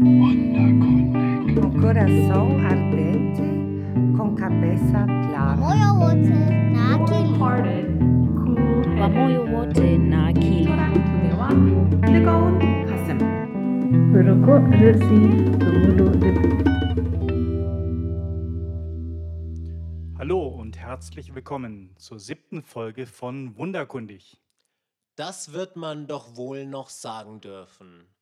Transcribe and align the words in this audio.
Wunderkundig. 0.00 1.54
Con 1.60 1.80
corazón 1.80 2.64
ardente, 2.66 3.46
con 4.16 4.34
cabeza 4.34 5.06
clara. 5.06 5.56
Moyo 5.56 5.94
wote 6.00 6.28
na 6.72 6.94
akili. 6.94 7.38
Hearted, 7.38 7.86
cool 8.34 8.82
headed. 8.96 10.00
Na 10.00 10.26
akili. 10.28 10.64
Tunawa 10.66 11.48
Ligaun 12.10 12.58
Kasim. 12.88 13.18
Ruko 14.14 14.54
Rirsi 14.70 15.20
Rumudu 15.62 16.06
Hallo 20.18 20.48
und 20.48 20.76
herzlich 20.78 21.34
willkommen 21.34 21.94
zur 21.98 22.18
siebten 22.18 22.62
Folge 22.62 23.06
von 23.06 23.56
Wunderkundig. 23.56 24.40
Das 25.16 25.52
wird 25.52 25.76
man 25.76 26.08
doch 26.08 26.36
wohl 26.36 26.66
noch 26.66 26.88
sagen 26.88 27.40
dürfen. 27.40 28.13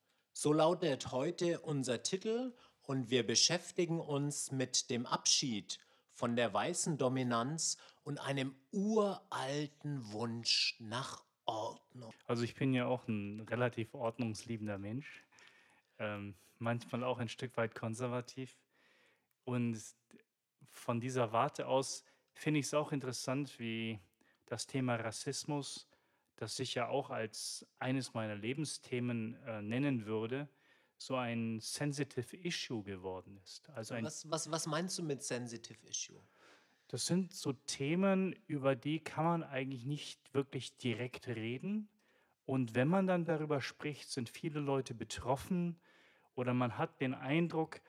So 0.42 0.52
lautet 0.52 1.12
heute 1.12 1.60
unser 1.60 2.02
Titel 2.02 2.52
und 2.82 3.10
wir 3.10 3.24
beschäftigen 3.24 4.00
uns 4.00 4.50
mit 4.50 4.90
dem 4.90 5.06
Abschied 5.06 5.78
von 6.10 6.34
der 6.34 6.52
weißen 6.52 6.98
Dominanz 6.98 7.76
und 8.02 8.18
einem 8.18 8.52
uralten 8.72 10.12
Wunsch 10.12 10.74
nach 10.80 11.22
Ordnung. 11.44 12.12
Also 12.26 12.42
ich 12.42 12.56
bin 12.56 12.74
ja 12.74 12.86
auch 12.86 13.06
ein 13.06 13.46
relativ 13.48 13.94
ordnungsliebender 13.94 14.78
Mensch, 14.78 15.22
ähm, 16.00 16.34
manchmal 16.58 17.04
auch 17.04 17.18
ein 17.18 17.28
Stück 17.28 17.56
weit 17.56 17.76
konservativ. 17.76 18.58
Und 19.44 19.80
von 20.72 20.98
dieser 20.98 21.30
Warte 21.30 21.68
aus 21.68 22.02
finde 22.34 22.58
ich 22.58 22.66
es 22.66 22.74
auch 22.74 22.90
interessant, 22.90 23.60
wie 23.60 24.00
das 24.46 24.66
Thema 24.66 24.96
Rassismus, 24.96 25.86
das 26.42 26.58
ich 26.58 26.74
ja 26.74 26.88
auch 26.88 27.10
als 27.10 27.64
eines 27.78 28.14
meiner 28.14 28.34
Lebensthemen 28.34 29.40
äh, 29.46 29.62
nennen 29.62 30.06
würde, 30.06 30.48
so 30.98 31.14
ein 31.14 31.60
sensitive 31.60 32.36
Issue 32.36 32.82
geworden 32.82 33.38
ist. 33.44 33.70
Also 33.70 33.94
ein 33.94 34.04
Was, 34.04 34.28
was, 34.28 34.50
was 34.50 34.66
meinst 34.66 34.98
du 34.98 35.04
mit 35.04 35.22
Sensitive 35.22 35.86
Issue? 35.86 36.20
Das 36.88 37.06
sind 37.06 37.32
so 37.32 37.52
Themen, 37.52 38.34
über 38.48 38.74
die 38.74 38.98
kann 38.98 39.24
man 39.24 39.42
eigentlich 39.44 39.86
nicht 39.86 40.34
wirklich 40.34 40.76
direkt 40.78 41.28
reden. 41.28 41.88
Und 42.44 42.74
wenn 42.74 42.88
man 42.88 43.06
dann 43.06 43.24
darüber 43.24 43.60
spricht, 43.60 44.10
sind 44.10 44.28
viele 44.28 44.58
Leute 44.58 44.94
betroffen 44.94 45.80
oder 46.34 46.54
man 46.54 46.76
hat 46.76 47.00
den 47.00 47.14
Eindruck, 47.14 47.80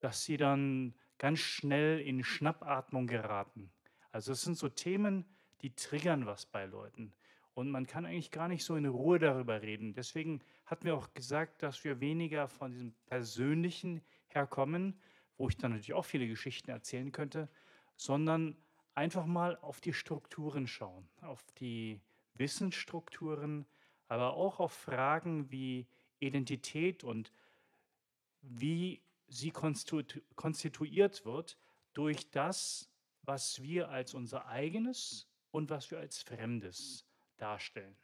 dass 0.00 0.24
sie 0.24 0.38
dann 0.38 0.94
ganz 1.18 1.40
schnell 1.40 2.00
in 2.00 2.24
Schnappatmung 2.24 3.06
geraten. 3.06 3.70
Also 4.12 4.32
es 4.32 4.40
sind 4.40 4.56
so 4.56 4.70
Themen, 4.70 5.26
die 5.60 5.74
triggern 5.74 6.24
was 6.24 6.46
bei 6.46 6.64
Leuten. 6.64 7.12
Und 7.58 7.72
man 7.72 7.88
kann 7.88 8.06
eigentlich 8.06 8.30
gar 8.30 8.46
nicht 8.46 8.62
so 8.62 8.76
in 8.76 8.86
Ruhe 8.86 9.18
darüber 9.18 9.62
reden. 9.62 9.92
Deswegen 9.92 10.42
hatten 10.64 10.84
wir 10.84 10.96
auch 10.96 11.12
gesagt, 11.12 11.60
dass 11.64 11.82
wir 11.82 11.98
weniger 11.98 12.46
von 12.46 12.70
diesem 12.70 12.92
Persönlichen 13.06 14.00
herkommen, 14.28 14.96
wo 15.36 15.48
ich 15.48 15.56
dann 15.56 15.72
natürlich 15.72 15.94
auch 15.94 16.04
viele 16.04 16.28
Geschichten 16.28 16.70
erzählen 16.70 17.10
könnte, 17.10 17.48
sondern 17.96 18.56
einfach 18.94 19.26
mal 19.26 19.56
auf 19.56 19.80
die 19.80 19.92
Strukturen 19.92 20.68
schauen, 20.68 21.08
auf 21.20 21.44
die 21.58 22.00
Wissensstrukturen, 22.34 23.66
aber 24.06 24.34
auch 24.34 24.60
auf 24.60 24.72
Fragen 24.72 25.50
wie 25.50 25.88
Identität 26.20 27.02
und 27.02 27.32
wie 28.40 29.02
sie 29.26 29.50
konstitu 29.50 30.20
konstituiert 30.36 31.24
wird 31.24 31.58
durch 31.92 32.30
das, 32.30 32.88
was 33.22 33.60
wir 33.64 33.88
als 33.88 34.14
unser 34.14 34.46
eigenes 34.46 35.28
und 35.50 35.70
was 35.70 35.90
wir 35.90 35.98
als 35.98 36.22
Fremdes 36.22 37.07
darstellen. 37.38 37.96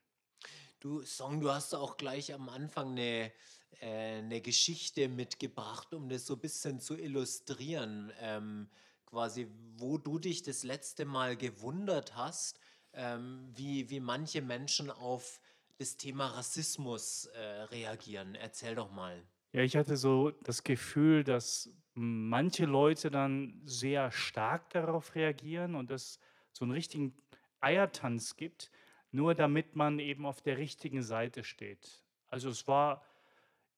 Du, 0.80 1.02
Song, 1.02 1.40
du 1.40 1.50
hast 1.50 1.74
auch 1.74 1.96
gleich 1.96 2.32
am 2.34 2.48
Anfang 2.48 2.92
eine, 2.92 3.32
äh, 3.80 4.18
eine 4.18 4.41
Geschichte 4.41 5.08
mitgebracht, 5.08 5.94
um 5.94 6.08
das 6.08 6.26
so 6.26 6.34
ein 6.34 6.41
bisschen 6.41 6.80
zu 6.80 6.96
illustrieren. 6.96 8.12
Ähm, 8.20 8.68
quasi, 9.06 9.46
wo 9.76 9.96
du 9.96 10.18
dich 10.18 10.42
das 10.42 10.64
letzte 10.64 11.04
Mal 11.04 11.36
gewundert 11.36 12.16
hast, 12.16 12.59
ähm, 12.92 13.48
wie, 13.54 13.88
wie 13.88 14.00
manche 14.00 14.42
Menschen 14.42 14.91
auf 14.91 15.41
das 15.78 15.97
Thema 15.97 16.26
Rassismus 16.26 17.26
äh, 17.26 17.41
reagieren. 17.41 18.34
Erzähl 18.34 18.75
doch 18.75 18.91
mal. 18.91 19.22
Ja, 19.53 19.62
ich 19.62 19.76
hatte 19.76 19.97
so 19.97 20.32
das 20.42 20.64
Gefühl, 20.64 21.22
dass 21.22 21.70
manche 21.94 22.66
Leute 22.66 23.10
dann 23.10 23.62
sehr 23.64 24.10
stark 24.10 24.70
darauf 24.70 25.14
reagieren 25.14 25.76
und 25.76 25.92
es 25.92 26.19
so 26.53 26.64
einen 26.64 26.72
richtigen 26.72 27.16
Eiertanz 27.60 28.36
gibt, 28.36 28.70
nur 29.14 29.36
damit 29.36 29.76
man 29.76 30.00
eben 30.00 30.26
auf 30.26 30.42
der 30.42 30.58
richtigen 30.58 31.00
Seite 31.00 31.44
steht. 31.44 32.02
Also 32.26 32.48
es 32.48 32.66
war 32.66 33.04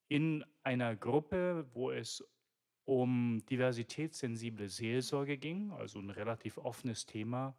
in 0.09 0.43
einer 0.63 0.97
Gruppe, 0.97 1.67
wo 1.75 1.91
es 1.91 2.27
um 2.87 3.45
diversitätssensible 3.51 4.71
Seelsorge 4.71 5.37
ging, 5.37 5.73
also 5.73 5.99
ein 5.99 6.09
relativ 6.09 6.57
offenes 6.57 7.05
Thema. 7.05 7.55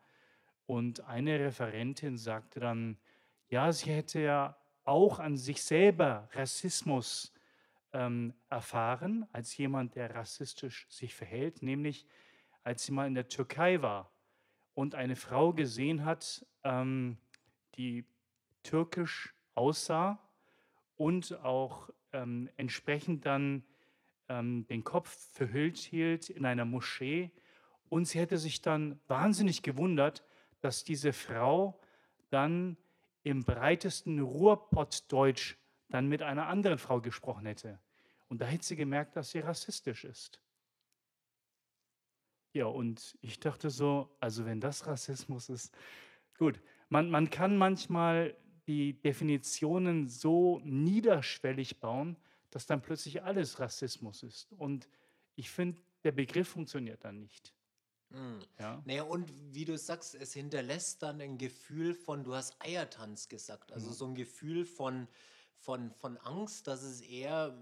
Und 0.66 1.02
eine 1.02 1.40
Referentin 1.40 2.18
sagte 2.18 2.60
dann, 2.60 2.98
ja, 3.48 3.72
sie 3.72 3.92
hätte 3.92 4.22
ja 4.22 4.58
auch 4.84 5.20
an 5.20 5.38
sich 5.38 5.62
selber 5.62 6.30
Rassismus 6.34 7.32
ähm, 7.94 8.34
erfahren, 8.50 9.28
als 9.34 9.56
jemand, 9.56 9.94
der 9.94 10.16
rassistisch 10.16 10.88
sich 10.90 11.14
verhält, 11.14 11.62
nämlich 11.62 12.08
als 12.64 12.86
sie 12.86 12.92
mal 12.92 13.06
in 13.06 13.14
der 13.14 13.28
Türkei 13.28 13.84
war 13.84 14.12
und 14.74 14.96
eine 14.96 15.16
Frau 15.16 15.54
gesehen 15.54 16.06
hat, 16.06 16.44
ähm, 16.64 17.20
die 17.76 18.06
türkisch 18.64 19.34
aussah 19.56 20.20
und 20.96 21.40
auch 21.44 21.90
ähm, 22.14 22.50
entsprechend 22.58 23.26
dann 23.26 23.64
ähm, 24.30 24.66
den 24.68 24.84
Kopf 24.84 25.10
verhüllt 25.34 25.78
hielt 25.78 26.30
in 26.30 26.46
einer 26.46 26.66
Moschee. 26.66 27.32
Und 27.90 28.06
sie 28.06 28.20
hätte 28.20 28.38
sich 28.38 28.62
dann 28.62 29.00
wahnsinnig 29.08 29.64
gewundert, 29.64 30.24
dass 30.60 30.84
diese 30.84 31.14
Frau 31.14 31.80
dann 32.30 32.78
im 33.24 33.44
breitesten 33.44 34.20
Ruhrpottdeutsch 34.20 35.56
dann 35.90 36.08
mit 36.08 36.22
einer 36.22 36.48
anderen 36.48 36.78
Frau 36.78 37.00
gesprochen 37.02 37.46
hätte. 37.46 37.80
Und 38.28 38.42
da 38.42 38.46
hätte 38.46 38.66
sie 38.66 38.76
gemerkt, 38.76 39.16
dass 39.16 39.32
sie 39.32 39.40
rassistisch 39.40 40.04
ist. 40.04 40.42
Ja, 42.54 42.66
und 42.66 43.18
ich 43.22 43.40
dachte 43.40 43.70
so, 43.70 44.16
also 44.20 44.46
wenn 44.46 44.60
das 44.60 44.88
Rassismus 44.88 45.50
ist, 45.50 45.74
gut, 46.38 46.60
man, 46.90 47.10
man 47.10 47.30
kann 47.30 47.58
manchmal 47.58 48.36
die 48.68 49.02
Definitionen 49.02 50.08
so 50.10 50.60
niederschwellig 50.64 51.80
bauen, 51.80 52.18
dass 52.50 52.66
dann 52.66 52.82
plötzlich 52.82 53.24
alles 53.24 53.60
Rassismus 53.60 54.24
ist. 54.24 54.52
Und 54.54 54.88
ich 55.36 55.50
finde, 55.50 55.82
der 56.04 56.12
Begriff 56.12 56.50
funktioniert 56.50 57.04
dann 57.04 57.20
nicht. 57.20 57.54
Hm. 58.12 58.40
Ja? 58.58 58.82
Naja, 58.86 59.04
und 59.04 59.32
wie 59.54 59.66
du 59.66 59.78
sagst, 59.78 60.16
es 60.16 60.34
hinterlässt 60.34 61.04
dann 61.04 61.20
ein 61.22 61.38
Gefühl 61.38 61.94
von, 61.94 62.24
du 62.24 62.36
hast 62.36 62.56
Eiertanz 62.60 63.28
gesagt, 63.28 63.72
also 63.74 63.90
Mhm. 63.90 63.94
so 63.94 64.06
ein 64.06 64.16
Gefühl 64.16 64.66
von, 64.66 65.08
von, 65.58 65.92
von 65.92 66.18
Angst, 66.18 66.68
dass 66.68 66.84
es 66.84 67.02
eher 67.02 67.54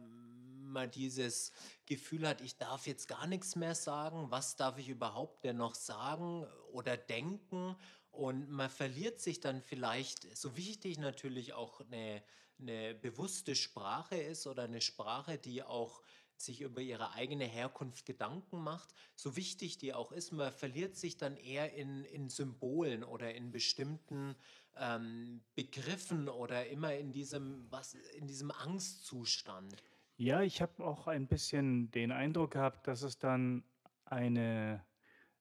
mal 0.61 0.87
dieses 0.87 1.51
Gefühl 1.85 2.27
hat, 2.27 2.41
ich 2.41 2.57
darf 2.57 2.85
jetzt 2.85 3.07
gar 3.07 3.27
nichts 3.27 3.55
mehr 3.55 3.75
sagen, 3.75 4.29
was 4.29 4.55
darf 4.55 4.77
ich 4.77 4.89
überhaupt 4.89 5.43
denn 5.43 5.57
noch 5.57 5.73
sagen 5.73 6.45
oder 6.73 6.97
denken 6.97 7.75
und 8.17 8.49
man 8.49 8.69
verliert 8.69 9.19
sich 9.19 9.39
dann 9.39 9.61
vielleicht, 9.61 10.35
so 10.35 10.57
wichtig 10.57 10.97
natürlich 10.97 11.53
auch 11.53 11.81
eine, 11.81 12.23
eine 12.59 12.95
bewusste 12.95 13.55
Sprache 13.55 14.17
ist 14.17 14.47
oder 14.47 14.63
eine 14.63 14.81
Sprache, 14.81 15.37
die 15.37 15.63
auch 15.63 16.01
sich 16.37 16.61
über 16.61 16.81
ihre 16.81 17.13
eigene 17.13 17.45
Herkunft 17.45 18.05
Gedanken 18.05 18.61
macht, 18.61 18.93
so 19.15 19.35
wichtig 19.35 19.77
die 19.77 19.93
auch 19.93 20.11
ist, 20.11 20.31
man 20.31 20.51
verliert 20.51 20.95
sich 20.95 21.17
dann 21.17 21.37
eher 21.37 21.73
in, 21.73 22.03
in 22.05 22.29
Symbolen 22.29 23.03
oder 23.03 23.33
in 23.33 23.51
bestimmten 23.51 24.35
ähm, 24.77 25.41
Begriffen 25.55 26.27
oder 26.27 26.67
immer 26.67 26.93
in 26.95 27.11
diesem, 27.11 27.71
was, 27.71 27.93
in 28.17 28.27
diesem 28.27 28.51
Angstzustand. 28.51 29.75
Ja, 30.17 30.41
ich 30.41 30.61
habe 30.61 30.83
auch 30.83 31.07
ein 31.07 31.27
bisschen 31.27 31.91
den 31.91 32.11
Eindruck 32.11 32.51
gehabt, 32.51 32.87
dass 32.87 33.01
es 33.01 33.17
dann 33.17 33.63
eine 34.05 34.85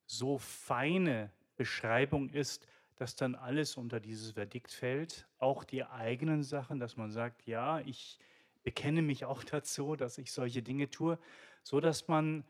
so 0.07 0.39
feine 0.39 1.33
Beschreibung 1.57 2.29
ist, 2.31 2.67
dass 2.97 3.17
dann 3.17 3.35
alles 3.35 3.77
unter 3.77 4.01
dieses 4.01 4.33
Verdikt 4.33 4.73
fällt, 4.73 5.29
auch 5.39 5.65
die 5.65 5.85
eigenen 5.85 6.43
Sachen, 6.43 6.79
dass 6.79 6.97
man 6.97 7.11
sagt, 7.11 7.47
ja, 7.47 7.81
ich 7.81 8.19
bekenne 8.63 9.03
mich 9.03 9.25
auch 9.25 9.45
dazu, 9.45 9.97
dass 9.97 10.19
ich 10.19 10.33
solche 10.33 10.63
Dinge 10.63 10.91
tue, 10.91 11.19
so 11.63 11.81
dass 11.81 12.09
man 12.09 12.45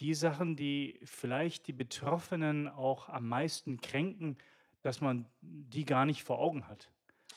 die 0.00 0.14
Sachen, 0.14 0.56
die 0.56 1.00
vielleicht 1.04 1.66
die 1.66 1.72
Betroffenen 1.72 2.68
auch 2.68 3.08
am 3.08 3.28
meisten 3.28 3.80
kränken, 3.80 4.38
dass 4.82 5.00
man 5.00 5.26
die 5.40 5.84
gar 5.84 6.06
nicht 6.06 6.22
vor 6.22 6.38
Augen 6.38 6.68
hat. 6.68 6.90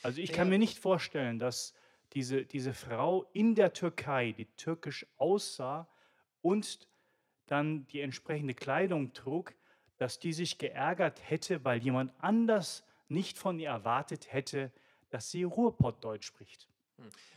Also 0.04 0.22
ich 0.22 0.32
kann 0.32 0.48
Ja. 0.48 0.50
mir 0.50 0.60
nicht 0.60 0.80
vorstellen, 0.80 1.40
dass 1.40 1.74
diese, 2.14 2.46
diese 2.46 2.74
Frau 2.74 3.24
in 3.34 3.56
der 3.56 3.74
Türkei, 3.74 4.32
die 4.34 4.46
türkisch 4.56 5.08
aussah 5.18 5.90
und 6.42 6.88
dann 7.48 7.88
die 7.88 8.02
entsprechende 8.02 8.54
Kleidung 8.54 9.14
trug, 9.14 9.56
dass 10.02 10.18
die 10.18 10.34
sich 10.34 10.58
geärgert 10.58 11.22
hätte, 11.30 11.64
weil 11.64 11.84
jemand 11.84 12.12
anders 12.18 12.84
nicht 13.08 13.38
von 13.38 13.60
ihr 13.60 13.70
erwartet 13.70 14.34
hätte, 14.34 14.72
dass 15.12 15.30
sie 15.30 15.44
Ruhrpottdeutsch 15.44 16.26
spricht. 16.26 16.68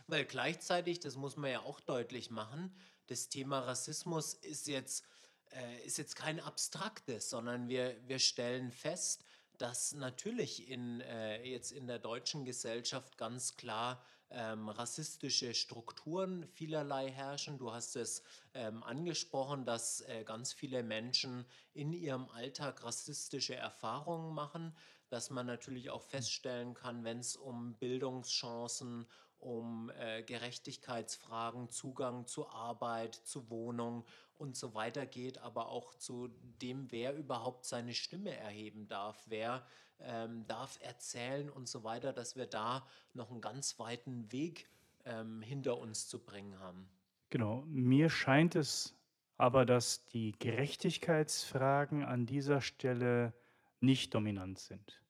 Weil 0.07 0.25
gleichzeitig, 0.25 0.99
das 0.99 1.15
muss 1.15 1.37
man 1.37 1.51
ja 1.51 1.59
auch 1.59 1.79
deutlich 1.79 2.31
machen, 2.31 2.75
das 3.05 3.29
Thema 3.29 3.59
Rassismus 3.59 4.33
ist 4.33 4.67
jetzt, 4.67 5.05
äh, 5.51 5.85
ist 5.85 5.99
jetzt 5.99 6.15
kein 6.15 6.39
abstraktes, 6.39 7.29
sondern 7.29 7.67
wir, 7.67 7.95
wir 8.07 8.17
stellen 8.17 8.71
fest, 8.71 9.23
dass 9.59 9.93
natürlich 9.93 10.67
in, 10.67 11.01
äh, 11.01 11.43
jetzt 11.43 11.71
in 11.71 11.85
der 11.85 11.99
deutschen 11.99 12.45
Gesellschaft 12.45 13.15
ganz 13.15 13.57
klar 13.57 14.03
ähm, 14.29 14.69
rassistische 14.69 15.53
Strukturen 15.53 16.47
vielerlei 16.47 17.09
herrschen. 17.11 17.57
Du 17.57 17.71
hast 17.71 17.95
es 17.95 18.23
ähm, 18.53 18.83
angesprochen, 18.83 19.65
dass 19.65 20.01
äh, 20.01 20.23
ganz 20.23 20.53
viele 20.53 20.83
Menschen 20.83 21.45
in 21.73 21.93
ihrem 21.93 22.29
Alltag 22.29 22.83
rassistische 22.83 23.55
Erfahrungen 23.55 24.33
machen, 24.33 24.75
dass 25.09 25.29
man 25.29 25.45
natürlich 25.45 25.89
auch 25.89 26.03
feststellen 26.03 26.73
kann, 26.73 27.03
wenn 27.03 27.19
es 27.19 27.35
um 27.35 27.75
Bildungschancen, 27.75 29.07
um 29.39 29.91
äh, 29.99 30.23
Gerechtigkeitsfragen, 30.23 31.69
Zugang 31.69 32.25
zu 32.25 32.49
Arbeit, 32.49 33.15
zu 33.15 33.49
Wohnung 33.49 34.05
und 34.37 34.57
so 34.57 34.73
weiter 34.73 35.05
geht, 35.05 35.37
aber 35.37 35.69
auch 35.69 35.93
zu 35.95 36.29
dem, 36.61 36.91
wer 36.91 37.15
überhaupt 37.15 37.65
seine 37.65 37.93
Stimme 37.93 38.35
erheben 38.35 38.87
darf, 38.87 39.23
wer 39.27 39.65
ähm, 40.01 40.45
darf 40.47 40.79
erzählen 40.81 41.49
und 41.49 41.67
so 41.67 41.83
weiter, 41.83 42.13
dass 42.13 42.35
wir 42.35 42.45
da 42.45 42.85
noch 43.13 43.31
einen 43.31 43.41
ganz 43.41 43.79
weiten 43.79 44.31
Weg 44.31 44.67
ähm, 45.05 45.41
hinter 45.41 45.77
uns 45.77 46.07
zu 46.07 46.19
bringen 46.19 46.59
haben. 46.59 46.87
Genau, 47.29 47.63
mir 47.67 48.09
scheint 48.09 48.55
es 48.55 48.93
aber, 49.37 49.65
dass 49.65 50.05
die 50.07 50.33
Gerechtigkeitsfragen 50.39 52.03
an 52.03 52.25
dieser 52.25 52.61
Stelle 52.61 53.33
nicht 53.81 54.13
dominant 54.13 54.59
sind. 54.59 55.01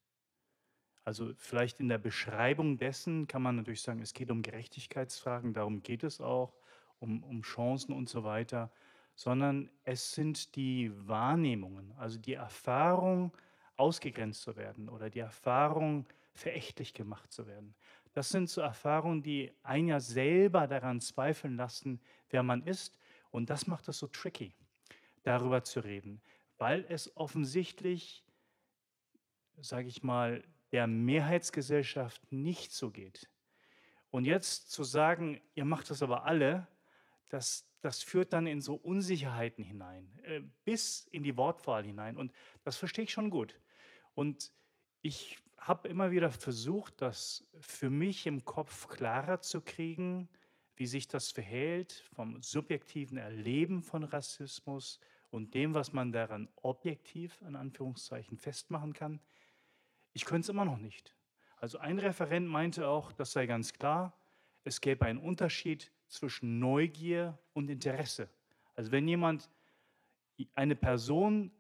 Also 1.04 1.34
vielleicht 1.38 1.80
in 1.80 1.88
der 1.88 2.00
Beschreibung 2.00 2.78
dessen 2.78 3.28
kann 3.28 3.44
man 3.44 3.58
natürlich 3.58 3.84
sagen, 3.84 4.02
es 4.02 4.14
geht 4.14 4.32
um 4.32 4.42
Gerechtigkeitsfragen, 4.42 5.54
darum 5.54 5.84
geht 5.84 6.04
es 6.04 6.20
auch, 6.20 6.56
um, 7.00 7.24
um 7.24 7.44
Chancen 7.44 7.94
und 7.94 8.10
so 8.10 8.24
weiter, 8.24 8.72
sondern 9.14 9.70
es 9.84 10.14
sind 10.14 10.56
die 10.56 10.92
Wahrnehmungen, 11.08 11.94
also 11.98 12.18
die 12.18 12.34
Erfahrung, 12.34 13.32
ausgegrenzt 13.78 14.42
zu 14.42 14.56
werden 14.56 14.90
oder 14.90 15.10
die 15.10 15.20
Erfahrung, 15.20 16.06
verächtlich 16.34 16.94
gemacht 16.94 17.32
zu 17.32 17.48
werden. 17.48 17.76
Das 18.14 18.30
sind 18.30 18.50
so 18.50 18.62
Erfahrungen, 18.62 19.24
die 19.24 19.52
einen 19.64 19.88
ja 19.88 20.00
selber 20.00 20.68
daran 20.68 21.02
zweifeln 21.02 21.56
lassen, 21.56 22.02
wer 22.30 22.44
man 22.44 22.64
ist. 22.64 22.98
Und 23.32 23.50
das 23.50 23.68
macht 23.68 23.88
es 23.88 24.00
so 24.00 24.08
tricky, 24.08 24.54
darüber 25.24 25.64
zu 25.64 25.82
reden, 25.82 26.22
weil 26.58 26.86
es 26.88 27.16
offensichtlich, 27.18 28.24
sage 29.58 29.88
ich 29.88 30.04
mal, 30.04 30.44
der 30.72 30.88
Mehrheitsgesellschaft 30.88 32.32
nicht 32.32 32.72
so 32.72 32.92
geht. 32.92 33.30
Und 34.12 34.26
jetzt 34.26 34.72
zu 34.72 34.84
sagen, 34.84 35.42
ihr 35.54 35.66
macht 35.66 35.90
das 35.90 36.02
aber 36.02 36.26
alle, 36.26 36.68
das, 37.30 37.66
das 37.86 38.02
führt 38.02 38.34
dann 38.34 38.48
in 38.48 38.62
so 38.62 38.74
Unsicherheiten 38.74 39.64
hinein, 39.64 40.10
äh, 40.24 40.42
bis 40.64 41.08
in 41.12 41.22
die 41.22 41.38
Wortwahl 41.38 41.84
hinein. 41.84 42.18
Und 42.18 42.32
das 42.64 42.78
verstehe 42.78 43.04
ich 43.04 43.12
schon 43.12 43.30
gut. 43.30 43.60
Und 44.16 44.52
ich 45.04 45.38
habe 45.60 45.88
immer 45.88 46.10
wieder 46.10 46.32
versucht, 46.32 47.00
das 47.02 47.48
für 47.60 47.92
mich 47.92 48.26
im 48.26 48.44
Kopf 48.44 48.88
klarer 48.88 49.42
zu 49.42 49.62
kriegen, 49.62 50.28
wie 50.76 50.88
sich 50.88 51.08
das 51.08 51.32
verhält 51.32 52.04
vom 52.16 52.42
subjektiven 52.42 53.20
Erleben 53.20 53.84
von 53.84 54.04
Rassismus 54.04 55.00
und 55.30 55.54
dem, 55.54 55.76
was 55.76 55.94
man 55.94 56.12
daran 56.12 56.50
objektiv 56.56 57.40
in 57.42 57.56
Anführungszeichen 57.56 58.38
festmachen 58.38 58.94
kann. 58.94 59.20
Ich 60.14 60.26
könnte 60.26 60.46
es 60.46 60.50
immer 60.50 60.66
noch 60.66 60.78
nicht. 60.78 61.16
Also 61.58 61.78
ein 61.78 62.00
Referent 62.00 62.48
meinte 62.48 62.88
auch, 62.88 63.12
das 63.12 63.32
sei 63.32 63.46
ganz 63.46 63.74
klar, 63.74 64.18
es 64.64 64.82
gäbe 64.82 65.06
einen 65.06 65.20
Unterschied 65.20 65.92
zwischen 66.16 66.60
Neugier 66.60 67.38
und 67.54 67.70
Interesse. 67.70 68.30
Also 68.76 68.92
wenn 68.92 69.08
jemand 69.08 69.50
eine 70.56 70.76
Person 70.76 71.52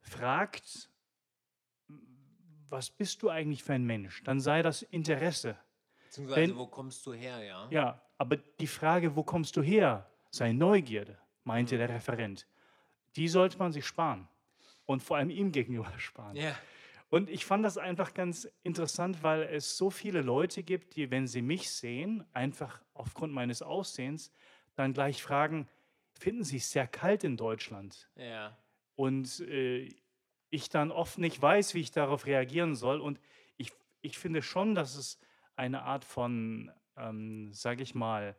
fragt, 0.00 0.90
was 2.68 2.90
bist 2.90 3.22
du 3.22 3.30
eigentlich 3.30 3.62
für 3.62 3.74
ein 3.74 3.84
Mensch? 3.84 4.22
Dann 4.24 4.40
sei 4.40 4.62
das 4.62 4.82
Interesse. 4.82 5.56
Beziehungsweise, 6.04 6.40
Wenn- 6.40 6.56
wo 6.56 6.66
kommst 6.66 7.04
du 7.06 7.12
her, 7.12 7.42
ja? 7.42 7.68
Ja, 7.70 8.02
aber 8.18 8.36
die 8.36 8.66
Frage, 8.66 9.14
wo 9.16 9.22
kommst 9.22 9.56
du 9.56 9.62
her, 9.62 10.10
sei 10.30 10.52
Neugierde, 10.52 11.18
meinte 11.44 11.76
der 11.78 11.88
Referent. 11.88 12.46
Die 13.16 13.28
sollte 13.28 13.58
man 13.58 13.72
sich 13.72 13.86
sparen 13.86 14.28
und 14.86 15.02
vor 15.02 15.16
allem 15.16 15.30
ihm 15.30 15.50
gegenüber 15.52 15.92
sparen. 15.98 16.36
Ja. 16.36 16.56
Und 17.10 17.30
ich 17.30 17.46
fand 17.46 17.64
das 17.64 17.78
einfach 17.78 18.12
ganz 18.12 18.48
interessant, 18.62 19.22
weil 19.22 19.42
es 19.42 19.76
so 19.76 19.90
viele 19.90 20.20
Leute 20.20 20.62
gibt, 20.62 20.96
die, 20.96 21.10
wenn 21.10 21.26
sie 21.26 21.40
mich 21.40 21.70
sehen, 21.70 22.24
einfach 22.32 22.82
aufgrund 22.92 23.32
meines 23.32 23.62
Aussehens, 23.62 24.30
dann 24.74 24.92
gleich 24.92 25.22
fragen, 25.22 25.68
finden 26.12 26.44
Sie 26.44 26.58
es 26.58 26.70
sehr 26.70 26.86
kalt 26.86 27.24
in 27.24 27.36
Deutschland? 27.36 28.08
Ja. 28.16 28.56
Und 28.94 29.40
äh, 29.40 29.88
ich 30.50 30.68
dann 30.68 30.90
oft 30.90 31.18
nicht 31.18 31.40
weiß, 31.40 31.74
wie 31.74 31.80
ich 31.80 31.90
darauf 31.90 32.26
reagieren 32.26 32.74
soll. 32.74 33.00
Und 33.00 33.20
ich, 33.56 33.72
ich 34.02 34.18
finde 34.18 34.42
schon, 34.42 34.74
dass 34.74 34.94
es 34.94 35.18
eine 35.56 35.82
Art 35.82 36.04
von, 36.04 36.70
ähm, 36.96 37.52
sage 37.52 37.82
ich 37.82 37.94
mal, 37.94 38.36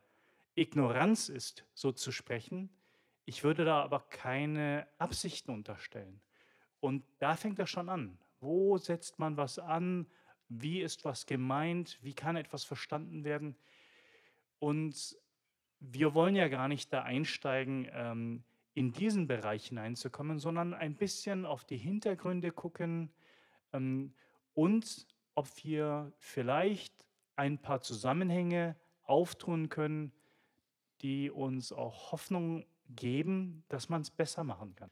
Ignoranz 0.55 1.29
ist, 1.29 1.65
so 1.73 1.91
zu 1.91 2.11
sprechen. 2.11 2.69
Ich 3.25 3.43
würde 3.43 3.65
da 3.65 3.81
aber 3.81 4.01
keine 4.09 4.87
Absichten 4.97 5.51
unterstellen. 5.51 6.21
Und 6.79 7.03
da 7.19 7.35
fängt 7.35 7.59
das 7.59 7.69
schon 7.69 7.89
an. 7.89 8.17
Wo 8.39 8.77
setzt 8.77 9.19
man 9.19 9.37
was 9.37 9.59
an? 9.59 10.07
Wie 10.47 10.81
ist 10.81 11.05
was 11.05 11.25
gemeint? 11.25 11.99
Wie 12.01 12.13
kann 12.13 12.35
etwas 12.35 12.63
verstanden 12.63 13.23
werden? 13.23 13.55
Und 14.59 15.17
wir 15.79 16.13
wollen 16.13 16.35
ja 16.35 16.47
gar 16.47 16.67
nicht 16.67 16.91
da 16.91 17.03
einsteigen, 17.03 17.87
ähm, 17.91 18.43
in 18.73 18.91
diesen 18.91 19.27
Bereich 19.27 19.67
hineinzukommen, 19.67 20.39
sondern 20.39 20.73
ein 20.73 20.95
bisschen 20.95 21.45
auf 21.45 21.65
die 21.65 21.77
Hintergründe 21.77 22.51
gucken 22.51 23.11
ähm, 23.73 24.13
und 24.53 25.07
ob 25.35 25.47
wir 25.63 26.11
vielleicht 26.17 27.05
ein 27.35 27.57
paar 27.57 27.81
Zusammenhänge 27.81 28.75
auftun 29.03 29.69
können, 29.69 30.11
die 31.01 31.31
uns 31.31 31.71
auch 31.71 32.11
Hoffnung 32.11 32.65
geben, 32.89 33.63
dass 33.69 33.89
man 33.89 34.01
es 34.01 34.11
besser 34.11 34.43
machen 34.43 34.75
kann. 34.75 34.91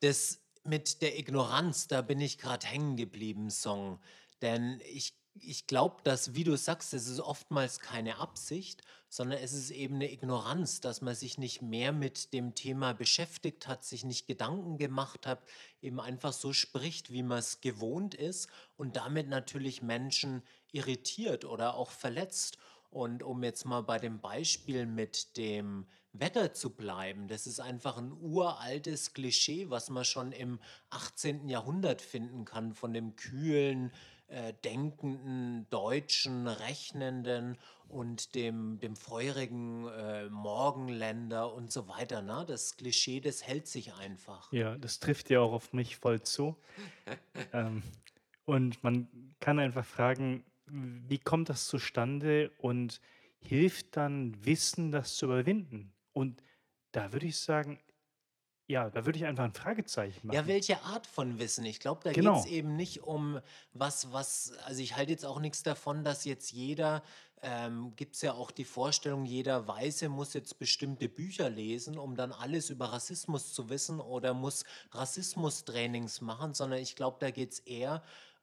Das 0.00 0.40
mit 0.68 1.02
der 1.02 1.18
Ignoranz, 1.18 1.88
da 1.88 2.02
bin 2.02 2.20
ich 2.20 2.38
gerade 2.38 2.66
hängen 2.66 2.96
geblieben, 2.96 3.50
Song. 3.50 3.98
Denn 4.42 4.80
ich, 4.84 5.14
ich 5.34 5.66
glaube, 5.66 5.96
dass, 6.04 6.34
wie 6.34 6.44
du 6.44 6.56
sagst, 6.56 6.94
es 6.94 7.08
ist 7.08 7.20
oftmals 7.20 7.80
keine 7.80 8.18
Absicht, 8.18 8.82
sondern 9.08 9.38
es 9.40 9.52
ist 9.52 9.70
eben 9.70 9.96
eine 9.96 10.12
Ignoranz, 10.12 10.80
dass 10.80 11.00
man 11.00 11.14
sich 11.14 11.38
nicht 11.38 11.62
mehr 11.62 11.92
mit 11.92 12.32
dem 12.34 12.54
Thema 12.54 12.92
beschäftigt 12.92 13.66
hat, 13.66 13.84
sich 13.84 14.04
nicht 14.04 14.26
Gedanken 14.26 14.76
gemacht 14.76 15.26
hat, 15.26 15.42
eben 15.80 15.98
einfach 15.98 16.32
so 16.32 16.52
spricht, 16.52 17.10
wie 17.10 17.22
man 17.22 17.38
es 17.38 17.60
gewohnt 17.60 18.14
ist 18.14 18.48
und 18.76 18.96
damit 18.96 19.28
natürlich 19.28 19.82
Menschen 19.82 20.42
irritiert 20.72 21.44
oder 21.44 21.74
auch 21.74 21.90
verletzt. 21.90 22.58
Und 22.90 23.22
um 23.22 23.42
jetzt 23.42 23.64
mal 23.64 23.82
bei 23.82 23.98
dem 23.98 24.20
Beispiel 24.20 24.86
mit 24.86 25.36
dem 25.36 25.86
Wetter 26.12 26.52
zu 26.52 26.70
bleiben, 26.70 27.28
das 27.28 27.46
ist 27.46 27.60
einfach 27.60 27.98
ein 27.98 28.12
uraltes 28.12 29.12
Klischee, 29.12 29.70
was 29.70 29.90
man 29.90 30.04
schon 30.04 30.32
im 30.32 30.58
18. 30.90 31.48
Jahrhundert 31.48 32.02
finden 32.02 32.44
kann, 32.44 32.72
von 32.72 32.92
dem 32.92 33.16
kühlen, 33.16 33.92
äh, 34.28 34.52
denkenden, 34.64 35.66
deutschen, 35.70 36.46
rechnenden 36.46 37.56
und 37.88 38.34
dem, 38.34 38.78
dem 38.80 38.96
feurigen 38.96 39.88
äh, 39.88 40.28
Morgenländer 40.28 41.52
und 41.54 41.72
so 41.72 41.88
weiter. 41.88 42.20
Ne? 42.20 42.44
Das 42.46 42.76
Klischee, 42.76 43.20
das 43.20 43.42
hält 43.42 43.66
sich 43.66 43.94
einfach. 43.94 44.52
Ja, 44.52 44.76
das 44.76 44.98
trifft 44.98 45.30
ja 45.30 45.40
auch 45.40 45.52
auf 45.52 45.72
mich 45.72 45.96
voll 45.96 46.20
zu. 46.22 46.56
ähm, 47.52 47.82
und 48.44 48.82
man 48.82 49.08
kann 49.40 49.58
einfach 49.58 49.84
fragen, 49.84 50.44
wie 50.66 51.18
kommt 51.18 51.48
das 51.48 51.66
zustande 51.66 52.50
und 52.58 53.00
hilft 53.40 53.96
dann 53.96 54.44
Wissen, 54.44 54.90
das 54.90 55.16
zu 55.16 55.26
überwinden? 55.26 55.92
Und 56.18 56.42
da 56.92 57.12
würde 57.12 57.26
ich 57.26 57.38
sagen, 57.38 57.80
ja, 58.68 58.90
da 58.90 59.06
würde 59.06 59.18
ich 59.18 59.24
einfach 59.26 59.44
ein 59.44 59.54
Fragezeichen 59.54 60.26
machen. 60.28 60.34
Ja, 60.34 60.46
welche 60.46 60.82
Art 60.82 61.06
von 61.06 61.38
Wissen? 61.38 61.64
Ich 61.64 61.80
glaube, 61.80 62.02
da 62.04 62.12
Genau. 62.12 62.34
geht 62.34 62.44
es 62.44 62.50
eben 62.50 62.76
nicht 62.76 63.02
um 63.02 63.40
was, 63.72 64.12
was, 64.12 64.52
also 64.64 64.82
ich 64.82 64.94
halte 64.96 65.10
jetzt 65.12 65.24
auch 65.24 65.40
nichts 65.40 65.62
davon, 65.62 66.04
dass 66.04 66.24
jetzt 66.26 66.52
jeder, 66.52 67.02
ähm, 67.40 67.94
gibt 67.96 68.14
es 68.16 68.22
ja 68.22 68.34
auch 68.34 68.50
die 68.50 68.64
Vorstellung, 68.66 69.24
jeder 69.24 69.66
Weiße 69.66 70.08
muss 70.10 70.34
jetzt 70.34 70.58
bestimmte 70.58 71.08
Bücher 71.08 71.48
lesen, 71.48 71.96
um 71.98 72.14
dann 72.14 72.32
alles 72.32 72.68
über 72.68 72.92
Rassismus 72.92 73.54
zu 73.54 73.70
wissen 73.70 74.00
oder 74.00 74.34
muss 74.34 74.64
Rassismustrainings 74.90 76.20
machen, 76.20 76.52
sondern 76.54 76.80
ich 76.80 76.94
glaube, 76.96 77.16
da 77.20 77.30
geht 77.30 77.52
es 77.52 77.60
eher 77.60 78.02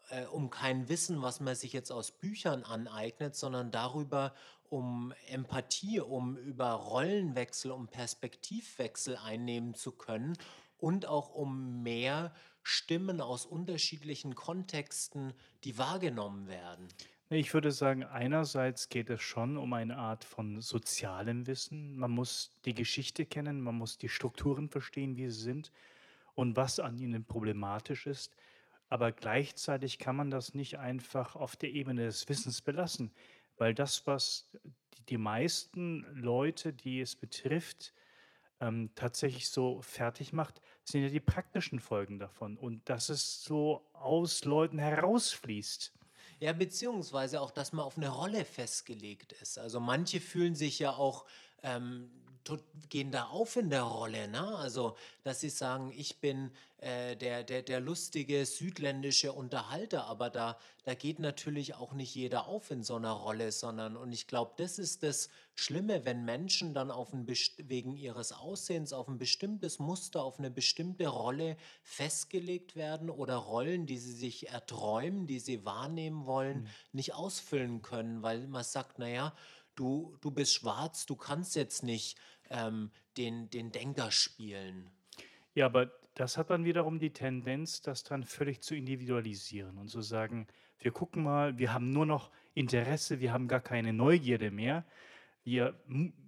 äh, 0.10 0.25
um 0.25 0.50
kein 0.50 0.88
Wissen, 0.89 1.22
was 1.22 1.39
man 1.39 1.55
sich 1.55 1.74
jetzt 1.74 1.91
aus 1.91 2.12
Büchern 2.12 2.63
aneignet, 2.63 3.36
sondern 3.36 3.72
darüber, 3.72 4.34
um 4.69 5.13
Empathie, 5.27 6.00
um 6.00 6.38
über 6.38 6.72
Rollenwechsel, 6.72 7.72
um 7.72 7.88
Perspektivwechsel 7.88 9.17
einnehmen 9.17 9.74
zu 9.74 9.91
können 9.91 10.38
und 10.77 11.05
auch 11.05 11.34
um 11.34 11.84
mehr 11.84 12.34
Stimmen 12.63 13.22
aus 13.22 13.45
unterschiedlichen 13.45 14.36
Kontexten, 14.36 15.34
die 15.63 15.77
wahrgenommen 15.77 16.48
werden. 16.48 16.88
Ich 17.29 17.53
würde 17.53 17.72
sagen, 17.72 18.03
einerseits 18.03 18.89
geht 18.89 19.10
es 19.10 19.22
schon 19.22 19.57
um 19.57 19.74
eine 19.74 19.98
Art 19.98 20.24
von 20.24 20.62
sozialem 20.62 21.48
Wissen. 21.48 21.98
Man 21.98 22.12
muss 22.12 22.51
die 22.65 22.75
Geschichte 22.75 23.25
kennen, 23.25 23.62
man 23.62 23.75
muss 23.75 23.98
die 23.98 24.10
Strukturen 24.10 24.69
verstehen, 24.69 25.17
wie 25.17 25.29
sie 25.29 25.41
sind 25.41 25.72
und 26.36 26.55
was 26.55 26.79
an 26.79 27.00
ihnen 27.00 27.25
problematisch 27.25 28.05
ist. 28.05 28.36
Aber 28.89 29.12
gleichzeitig 29.12 29.98
kann 29.98 30.15
man 30.15 30.29
das 30.29 30.53
nicht 30.53 30.77
einfach 30.77 31.36
auf 31.36 31.55
der 31.55 31.72
Ebene 31.72 32.05
des 32.05 32.29
Wissens 32.29 32.62
belassen, 32.62 33.12
weil 33.57 33.74
das, 33.74 34.05
was 34.07 34.50
die, 35.09 35.17
meisten 35.17 36.05
Leute, 36.13 36.74
die 36.74 37.01
es 37.01 37.15
betrifft, 37.15 37.93
ähm, 38.59 38.89
tatsächlich 38.95 39.50
so 39.50 39.81
fertig 39.81 40.33
macht, 40.33 40.62
sind 40.83 41.03
ja 41.03 41.09
die 41.09 41.19
praktischen 41.19 41.79
Folgen 41.79 42.19
davon 42.19 42.57
und 42.57 42.88
dass 42.89 43.09
es 43.09 43.43
so 43.43 43.85
aus 43.93 44.45
Leuten 44.45 44.79
herausfließt. 44.79 45.93
Ja, 46.39 46.53
beziehungsweise 46.53 47.41
auch, 47.41 47.51
dass 47.51 47.71
man 47.71 47.85
auf 47.85 47.97
eine 47.97 48.09
Rolle 48.09 48.45
festgelegt 48.45 49.33
ist. 49.33 49.57
Also 49.57 49.79
manche 49.79 50.19
fühlen 50.19 50.55
sich 50.55 50.79
ja 50.79 50.91
auch, 50.91 51.25
ähm, 51.63 52.12
gehen 52.89 53.11
da 53.11 53.25
auf 53.25 53.55
in 53.55 53.69
der 53.69 53.83
Rolle, 53.83 54.27
ne? 54.27 54.55
Also, 54.57 54.95
dass 55.23 55.41
sie 55.41 55.49
sagen, 55.49 55.91
ich 55.95 56.19
bin 56.19 56.51
äh, 56.77 57.15
der, 57.15 57.43
der, 57.43 57.63
der 57.63 57.79
lustige 57.79 58.45
südländische 58.45 59.33
Unterhalter, 59.33 60.05
aber 60.05 60.29
da, 60.29 60.57
da 60.83 60.93
geht 60.93 61.19
natürlich 61.19 61.73
auch 61.73 61.93
nicht 61.93 62.13
jeder 62.13 62.47
auf 62.47 62.69
in 62.69 62.83
so 62.83 62.95
einer 62.95 63.11
Rolle, 63.11 63.51
sondern, 63.51 63.97
und 63.97 64.11
ich 64.11 64.27
glaube, 64.27 64.53
das 64.57 64.77
ist 64.77 65.01
das 65.01 65.29
Schlimme, 65.55 66.05
wenn 66.05 66.25
Menschen 66.25 66.73
dann 66.73 66.91
auf 66.91 67.11
ein 67.13 67.25
wegen 67.27 67.95
ihres 67.95 68.31
Aussehens 68.33 68.93
auf 68.93 69.07
ein 69.07 69.17
bestimmtes 69.17 69.79
Muster, 69.79 70.21
auf 70.21 70.37
eine 70.37 70.51
bestimmte 70.51 71.07
Rolle 71.07 71.57
festgelegt 71.81 72.75
werden 72.75 73.09
oder 73.09 73.35
Rollen, 73.35 73.87
die 73.87 73.97
sie 73.97 74.13
sich 74.13 74.49
erträumen, 74.49 75.25
die 75.25 75.39
sie 75.39 75.65
wahrnehmen 75.65 76.25
wollen, 76.25 76.67
nicht 76.91 77.15
ausfüllen 77.15 77.81
können, 77.81 78.21
weil 78.21 78.47
man 78.47 78.63
sagt, 78.63 78.99
naja, 78.99 79.33
du, 79.75 80.17
du 80.22 80.32
bist 80.32 80.53
schwarz, 80.53 81.05
du 81.05 81.15
kannst 81.15 81.55
jetzt 81.55 81.84
nicht 81.84 82.17
ähm, 82.50 82.91
den, 83.17 83.50
den 83.50 83.72
Denker 83.72 84.12
spielen. 84.12 84.89
Ja, 85.53 85.65
aber 85.67 85.91
das 86.15 86.38
hat 86.38 86.50
dann 86.50 86.65
wiederum 86.65 87.00
die 87.00 87.12
Tendenz, 87.12 87.82
das 87.82 88.03
dann 88.03 88.24
völlig 88.24 88.62
zu 88.62 88.75
individualisieren 88.75 89.77
und 89.77 89.89
zu 89.89 90.01
sagen, 90.01 90.48
wir 90.79 90.91
gucken 90.91 91.24
mal, 91.24 91.58
wir 91.58 91.74
haben 91.74 91.89
nur 91.91 92.05
noch 92.05 92.32
Interesse, 92.53 93.20
wir 93.20 93.34
haben 93.34 93.48
gar 93.48 93.62
keine 93.62 93.94
Neugierde 93.94 94.51
mehr. 94.51 94.86
Wir 95.44 95.79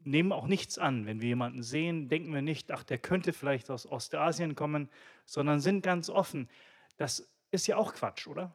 nehmen 0.04 0.32
auch 0.32 0.48
nichts 0.48 0.77
an. 0.77 1.06
Wenn 1.06 1.22
wir 1.22 1.30
jemanden 1.30 1.63
sehen, 1.63 2.08
denken 2.08 2.34
wir 2.34 2.42
nicht, 2.42 2.72
ach, 2.72 2.84
der 2.84 2.98
könnte 2.98 3.34
vielleicht 3.34 3.70
aus 3.70 3.86
Ostasien 3.86 4.56
kommen, 4.56 4.89
sondern 5.25 5.60
sind 5.60 5.82
ganz 5.82 6.10
offen. 6.10 6.50
Das 6.98 7.27
ist 7.51 7.68
ja 7.68 7.77
auch 7.77 7.94
Quatsch, 7.94 8.27
oder? 8.27 8.54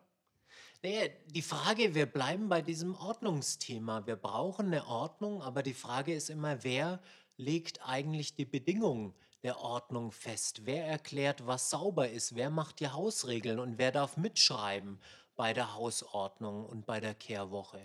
Naja, 0.85 1.07
die 1.27 1.43
Frage, 1.43 1.95
wir 1.95 2.07
bleiben 2.07 2.49
bei 2.49 2.61
diesem 2.61 2.97
Ordnungsthema. 2.97 4.05
Wir 4.05 4.17
brauchen 4.17 4.67
eine 4.67 4.85
Ordnung, 4.89 5.41
aber 5.41 5.63
die 5.63 5.75
Frage 5.75 6.13
ist 6.13 6.29
immer, 6.29 6.65
wer 6.65 7.01
legt 7.37 7.87
eigentlich 7.87 8.35
die 8.35 8.45
Bedingungen 8.45 9.15
der 9.45 9.61
Ordnung 9.61 10.11
fest? 10.11 10.67
Wer 10.67 10.85
erklärt, 10.85 11.47
was 11.47 11.71
sauber 11.71 12.09
ist? 12.11 12.35
Wer 12.35 12.51
macht 12.51 12.81
die 12.81 12.89
Hausregeln 12.89 13.61
und 13.61 13.79
wer 13.79 13.93
darf 13.93 14.17
mitschreiben 14.17 15.01
bei 15.37 15.53
der 15.53 15.73
Hausordnung 15.75 16.67
und 16.67 16.85
bei 16.85 16.99
der 16.99 17.15
Kehrwoche? 17.15 17.81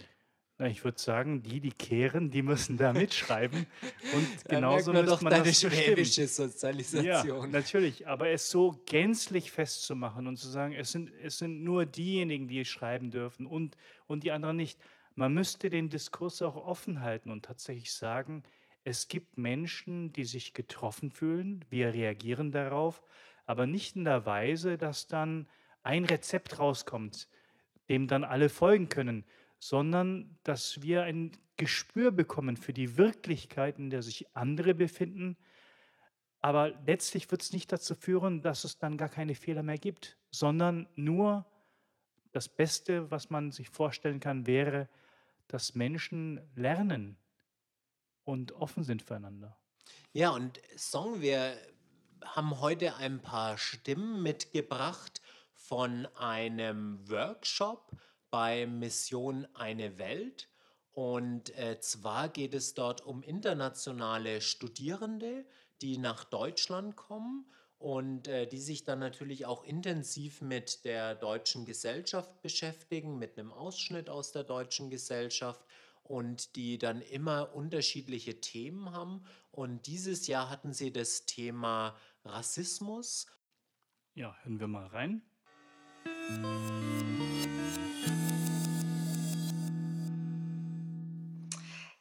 Na, 0.59 0.67
ich 0.67 0.83
würde 0.83 0.99
sagen, 0.99 1.43
die, 1.43 1.59
die 1.59 1.71
kehren, 1.71 2.31
die 2.31 2.41
müssen 2.41 2.77
da 2.77 2.91
mitschreiben. 2.91 3.67
Und 4.13 4.45
genauso 4.49 4.91
man 4.91 5.05
müsste 5.05 5.23
man 5.23 5.31
deine 5.31 5.45
das 5.45 5.61
schwäbische 5.61 6.21
Ja, 6.21 6.27
Sozialisation. 6.27 7.51
natürlich, 7.51 8.07
aber 8.07 8.29
es 8.29 8.49
so 8.49 8.81
gänzlich 8.87 9.51
festzumachen 9.51 10.25
und 10.25 10.37
zu 10.37 10.47
sagen, 10.47 10.73
es 10.73 10.91
sind, 10.91 11.11
es 11.21 11.37
sind 11.37 11.63
nur 11.63 11.85
diejenigen, 11.85 12.47
die 12.47 12.65
schreiben 12.65 13.11
dürfen 13.11 13.45
und, 13.45 13.77
und 14.07 14.23
die 14.23 14.31
anderen 14.31 14.57
nicht. 14.57 14.79
Man 15.13 15.33
müsste 15.33 15.69
den 15.69 15.89
Diskurs 15.89 16.41
auch 16.41 16.55
offen 16.55 17.01
halten 17.01 17.29
und 17.29 17.45
tatsächlich 17.45 17.93
sagen, 17.93 18.41
es 18.83 19.07
gibt 19.07 19.37
Menschen, 19.37 20.11
die 20.13 20.23
sich 20.23 20.53
getroffen 20.53 21.11
fühlen, 21.11 21.65
wir 21.69 21.93
reagieren 21.93 22.51
darauf, 22.51 23.03
aber 23.45 23.67
nicht 23.67 23.95
in 23.95 24.05
der 24.05 24.25
Weise, 24.25 24.77
dass 24.77 25.07
dann 25.07 25.47
ein 25.83 26.05
Rezept 26.05 26.57
rauskommt, 26.57 27.27
dem 27.89 28.07
dann 28.07 28.23
alle 28.23 28.49
folgen 28.49 28.89
können, 28.89 29.23
sondern 29.59 30.37
dass 30.43 30.81
wir 30.81 31.03
ein 31.03 31.31
Gespür 31.57 32.11
bekommen 32.11 32.57
für 32.57 32.73
die 32.73 32.97
Wirklichkeit, 32.97 33.79
in 33.79 33.89
der 33.89 34.03
sich 34.03 34.35
andere 34.35 34.75
befinden, 34.75 35.37
aber 36.39 36.69
letztlich 36.85 37.29
wird 37.31 37.41
es 37.41 37.51
nicht 37.51 37.71
dazu 37.71 37.95
führen, 37.95 38.41
dass 38.41 38.63
es 38.63 38.77
dann 38.77 38.97
gar 38.97 39.09
keine 39.09 39.35
Fehler 39.35 39.63
mehr 39.63 39.77
gibt, 39.77 40.17
sondern 40.29 40.87
nur 40.95 41.45
das 42.31 42.47
Beste, 42.47 43.09
was 43.09 43.29
man 43.29 43.51
sich 43.51 43.69
vorstellen 43.69 44.19
kann, 44.19 44.45
wäre, 44.45 44.87
dass 45.47 45.75
Menschen 45.75 46.39
lernen 46.55 47.17
und 48.23 48.51
offen 48.51 48.83
sind 48.83 49.01
füreinander. 49.01 49.57
Ja, 50.13 50.29
und 50.31 50.61
Song, 50.75 51.21
wir 51.21 51.57
haben 52.23 52.59
heute 52.59 52.95
ein 52.97 53.21
paar 53.21 53.57
Stimmen 53.57 54.21
mitgebracht 54.21 55.21
von 55.55 56.05
einem 56.15 57.09
Workshop 57.09 57.91
bei 58.37 58.67
Mission 58.67 59.47
Eine 59.55 59.97
Welt. 59.97 60.47
Und 60.91 61.57
äh, 61.57 61.79
zwar 61.79 62.29
geht 62.29 62.53
es 62.53 62.75
dort 62.75 63.03
um 63.03 63.23
internationale 63.23 64.41
Studierende, 64.41 65.43
die 65.81 65.97
nach 65.97 66.23
Deutschland 66.23 66.95
kommen 66.95 67.51
und 67.79 68.27
äh, 68.27 68.45
die 68.45 68.59
sich 68.59 68.83
dann 68.83 68.99
natürlich 68.99 69.47
auch 69.47 69.63
intensiv 69.63 70.41
mit 70.41 70.85
der 70.85 71.15
deutschen 71.15 71.65
Gesellschaft 71.65 72.43
beschäftigen, 72.43 73.17
mit 73.17 73.39
einem 73.39 73.51
Ausschnitt 73.51 74.07
aus 74.07 74.33
der 74.33 74.43
deutschen 74.43 74.91
Gesellschaft 74.91 75.65
und 76.03 76.55
die 76.55 76.77
dann 76.77 77.01
immer 77.01 77.55
unterschiedliche 77.55 78.39
Themen 78.39 78.91
haben. 78.91 79.25
Und 79.49 79.87
dieses 79.87 80.27
Jahr 80.27 80.51
hatten 80.51 80.73
sie 80.73 80.93
das 80.93 81.25
Thema 81.25 81.97
Rassismus. 82.23 83.25
Ja, 84.13 84.37
hören 84.43 84.59
wir 84.59 84.67
mal 84.67 84.85
rein. 84.85 85.23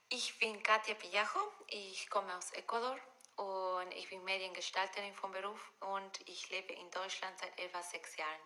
Ich 0.09 0.39
bin 0.39 0.63
Katja 0.63 0.95
Pillajo, 0.95 1.41
ich 1.69 2.09
komme 2.09 2.37
aus 2.37 2.53
Ecuador 2.53 2.99
und 3.37 3.93
ich 3.95 4.09
bin 4.09 4.23
Mediengestalterin 4.25 5.15
vom 5.15 5.33
Beruf 5.33 5.73
und 5.81 6.29
ich 6.29 6.49
lebe 6.51 6.73
in 6.73 6.91
Deutschland 6.91 7.39
seit 7.39 7.59
etwa 7.59 7.83
sechs 7.83 8.17
Jahren. 8.17 8.41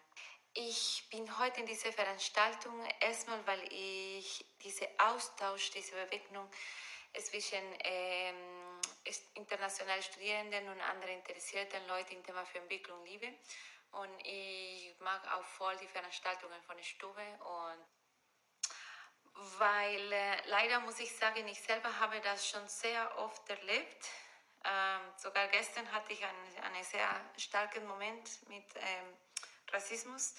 Ich 0.54 1.06
bin 1.10 1.38
heute 1.38 1.60
in 1.60 1.66
dieser 1.66 1.92
Veranstaltung 1.92 2.84
erstmal, 2.98 3.46
weil 3.46 3.62
ich 3.72 4.44
diesen 4.62 4.88
Austausch, 4.98 5.70
diese 5.70 5.92
Begegnung 5.92 6.50
zwischen 7.14 7.62
ähm, 7.84 8.80
internationalen 9.34 10.02
Studierenden 10.02 10.68
und 10.68 10.80
anderen 10.80 11.14
interessierten 11.14 11.86
Leuten 11.86 12.14
im 12.14 12.24
Thema 12.24 12.44
für 12.44 12.58
Entwicklung 12.58 13.04
liebe. 13.04 13.32
Und 13.92 14.26
ich 14.26 14.94
mag 15.00 15.20
auch 15.32 15.44
voll 15.44 15.76
die 15.78 15.88
Veranstaltungen 15.88 16.62
von 16.62 16.76
der 16.76 16.84
Stube 16.84 17.22
und 17.40 17.86
weil 19.58 20.12
äh, 20.12 20.48
leider 20.48 20.80
muss 20.80 21.00
ich 21.00 21.16
sagen, 21.16 21.46
ich 21.48 21.60
selber 21.62 21.98
habe 21.98 22.20
das 22.20 22.48
schon 22.48 22.66
sehr 22.68 23.18
oft 23.18 23.48
erlebt. 23.48 24.08
Ähm, 24.64 25.00
sogar 25.16 25.48
gestern 25.48 25.90
hatte 25.92 26.12
ich 26.12 26.22
einen, 26.22 26.64
einen 26.64 26.84
sehr 26.84 27.08
starken 27.36 27.86
Moment 27.86 28.48
mit 28.48 28.66
ähm, 28.76 29.16
Rassismus. 29.72 30.34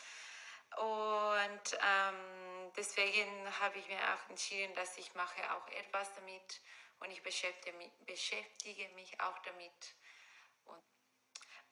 Und 0.78 1.80
ähm, 1.82 2.72
deswegen 2.78 3.60
habe 3.60 3.80
ich 3.80 3.88
mir 3.88 3.98
auch 3.98 4.30
entschieden, 4.30 4.74
dass 4.76 4.98
ich 4.98 5.14
mache 5.16 5.42
auch 5.54 5.68
etwas 5.70 6.14
damit 6.16 6.62
und 7.00 7.12
ich 7.12 7.22
beschäftige 7.24 7.76
beschäftige 8.06 8.88
mich 8.90 9.20
auch 9.20 9.38
damit. 9.40 9.96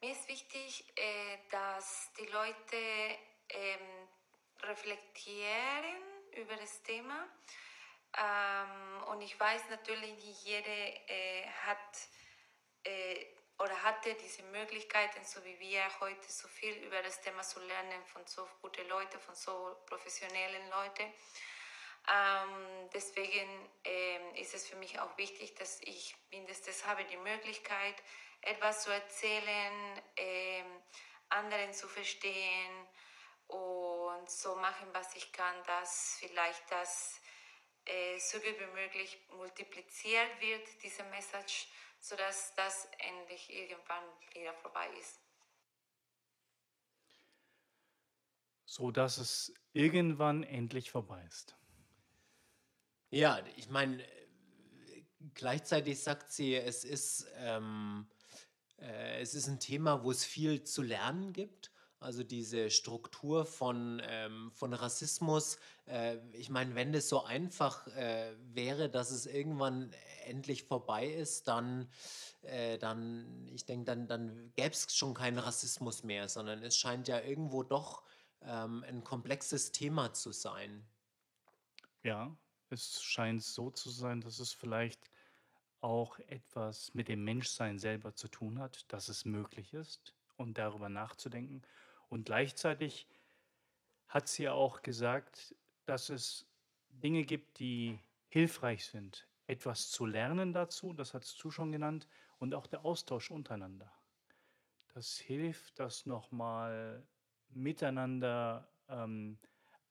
Mir 0.01 0.13
ist 0.13 0.29
wichtig, 0.29 0.86
äh, 0.96 1.38
dass 1.51 2.13
die 2.13 2.25
Leute 2.27 2.77
ähm, 3.50 4.08
reflektieren 4.62 6.01
über 6.38 6.56
das 6.56 6.82
Thema. 6.84 7.27
Ähm, 8.18 9.03
und 9.10 9.22
ich 9.22 9.38
weiß 9.38 9.63
natürlich, 9.70 10.13
nicht 10.24 10.46
jede 10.46 10.72
äh, 10.72 11.46
hat 11.65 12.08
äh, 12.86 13.25
oder 13.58 13.84
hatte 13.84 14.15
diese 14.15 14.44
Möglichkeiten, 14.44 15.22
so 15.25 15.44
wie 15.44 15.60
wir 15.60 15.82
heute 16.00 16.32
so 16.32 16.48
viel 16.48 16.75
über 16.75 17.01
das 17.01 17.20
Thema 17.20 17.41
zu 17.41 17.60
lernen 17.60 18.06
von 18.06 18.25
so 18.25 18.48
guten 18.62 18.88
Leuten, 18.88 19.20
von 19.20 19.36
so 19.36 19.75
professionellen 19.86 20.70
Leuten. 20.70 21.12
Ähm, 22.10 22.89
deswegen 22.94 23.70
ähm, 23.84 24.36
ist 24.36 24.54
es 24.54 24.68
für 24.68 24.75
mich 24.78 25.00
auch 25.00 25.18
wichtig, 25.18 25.56
dass 25.56 25.80
ich 25.82 26.16
mindestens 26.32 26.86
habe 26.86 27.06
die 27.06 27.18
Möglichkeit, 27.18 27.96
etwas 28.42 28.84
zu 28.84 28.92
erzählen, 28.92 30.01
ähm, 30.18 30.66
anderen 31.30 31.74
zu 31.74 31.88
verstehen 31.88 32.88
und 33.48 34.30
so 34.30 34.56
machen, 34.56 34.88
was 34.94 35.16
ich 35.16 35.32
kann, 35.32 35.56
dass 35.66 36.18
vielleicht 36.20 36.72
das 36.72 37.22
äh, 37.86 38.18
so 38.18 38.39
gut 38.39 38.60
wie 38.60 38.74
möglich 38.74 39.20
multipliziert 39.32 40.39
wird, 40.39 40.68
diese 40.82 41.04
Message, 41.06 41.68
sodass 42.00 42.56
das 42.56 42.88
endlich 42.98 43.51
irgendwann 43.54 44.04
wieder 44.34 44.54
vorbei 44.56 44.89
ist. 45.00 45.20
so 48.70 48.92
dass 48.92 49.18
es 49.18 49.51
irgendwann 49.74 50.44
endlich 50.44 50.92
vorbei 50.92 51.25
ist. 51.28 51.58
Ja, 53.12 53.39
ich 53.56 53.70
meine, 53.70 54.04
gleichzeitig 55.34 56.01
sagt 56.01 56.32
sie, 56.32 56.56
es 56.56 56.84
ist, 56.84 57.28
ähm, 57.38 58.08
äh, 58.78 59.22
es 59.22 59.34
ist 59.34 59.48
ein 59.48 59.60
Thema, 59.60 60.04
wo 60.04 60.12
es 60.12 60.24
viel 60.24 60.63
zu 60.63 60.82
lernen 60.82 61.34
gibt. 61.34 61.72
Also 62.01 62.24
diese 62.24 62.70
Struktur 62.70 63.46
von, 63.46 64.01
ähm, 64.06 64.51
von 64.54 64.74
Rassismus. 64.74 65.58
Äh, 65.86 66.18
ich 66.32 66.50
meine, 66.50 66.74
wenn 66.75 66.94
das 66.94 67.10
so 67.10 67.24
einfach 67.24 67.88
äh, 67.88 68.34
wäre, 68.54 68.89
dass 68.89 69.12
es 69.12 69.25
irgendwann 69.25 69.92
endlich 70.25 70.63
vorbei 70.63 71.08
ist, 71.08 71.50
dann, 71.50 71.89
äh, 72.44 72.78
dann 72.78 73.50
ich 73.51 73.66
denke, 73.66 73.86
dann, 73.86 74.08
dann 74.08 74.54
gäbe 74.56 74.70
es 74.70 74.96
schon 74.96 75.13
keinen 75.13 75.39
Rassismus 75.39 76.04
mehr, 76.04 76.30
sondern 76.30 76.63
es 76.63 76.78
scheint 76.78 77.10
ja 77.10 77.20
irgendwo 77.20 77.63
doch 77.63 78.04
ähm, 78.44 78.86
ein 78.88 79.04
komplexes 79.04 79.74
Thema 79.74 80.13
zu 80.13 80.32
sein. 80.32 80.88
Ja, 82.04 82.38
es 82.71 83.01
scheint 83.01 83.43
so 83.43 83.69
zu 83.71 83.89
sein, 83.89 84.21
dass 84.21 84.39
es 84.39 84.53
vielleicht 84.53 85.11
auch 85.81 86.19
etwas 86.19 86.93
mit 86.93 87.07
dem 87.07 87.23
Menschsein 87.23 87.79
selber 87.79 88.13
zu 88.13 88.27
tun 88.27 88.59
hat, 88.59 88.91
dass 88.91 89.07
es 89.09 89.25
möglich 89.25 89.73
ist 89.73 90.13
und 90.35 90.57
darüber 90.57 90.89
nachzudenken. 90.89 91.61
Und 92.09 92.25
gleichzeitig 92.25 93.07
hat 94.07 94.27
sie 94.27 94.49
auch 94.49 94.81
gesagt, 94.81 95.55
dass 95.85 96.09
es 96.09 96.47
Dinge 96.89 97.23
gibt, 97.23 97.59
die 97.59 97.99
hilfreich 98.27 98.85
sind, 98.85 99.27
etwas 99.47 99.89
zu 99.89 100.05
lernen 100.05 100.53
dazu, 100.53 100.93
das 100.93 101.13
hat 101.13 101.25
du 101.41 101.51
schon 101.51 101.71
genannt, 101.71 102.07
und 102.38 102.53
auch 102.55 102.67
der 102.67 102.85
Austausch 102.85 103.31
untereinander. 103.31 103.91
Das 104.93 105.17
hilft, 105.17 105.79
das 105.79 106.05
nochmal 106.05 107.05
miteinander 107.49 108.69
ähm, 108.88 109.38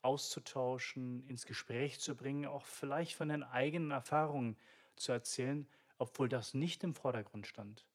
auszutauschen, 0.02 1.26
ins 1.28 1.47
Gespräch 1.47 2.00
zu 2.00 2.17
bringen, 2.17 2.47
auch 2.47 2.64
vielleicht 2.64 3.14
von 3.14 3.28
den 3.28 3.43
eigenen 3.43 3.90
Erfahrungen 3.90 4.57
zu 4.97 5.12
erzählen, 5.12 5.67
obwohl 5.99 6.28
das 6.28 6.55
nicht 6.55 6.85
im 6.85 6.95
Vordergrund 6.95 7.47
stand. 7.47 7.87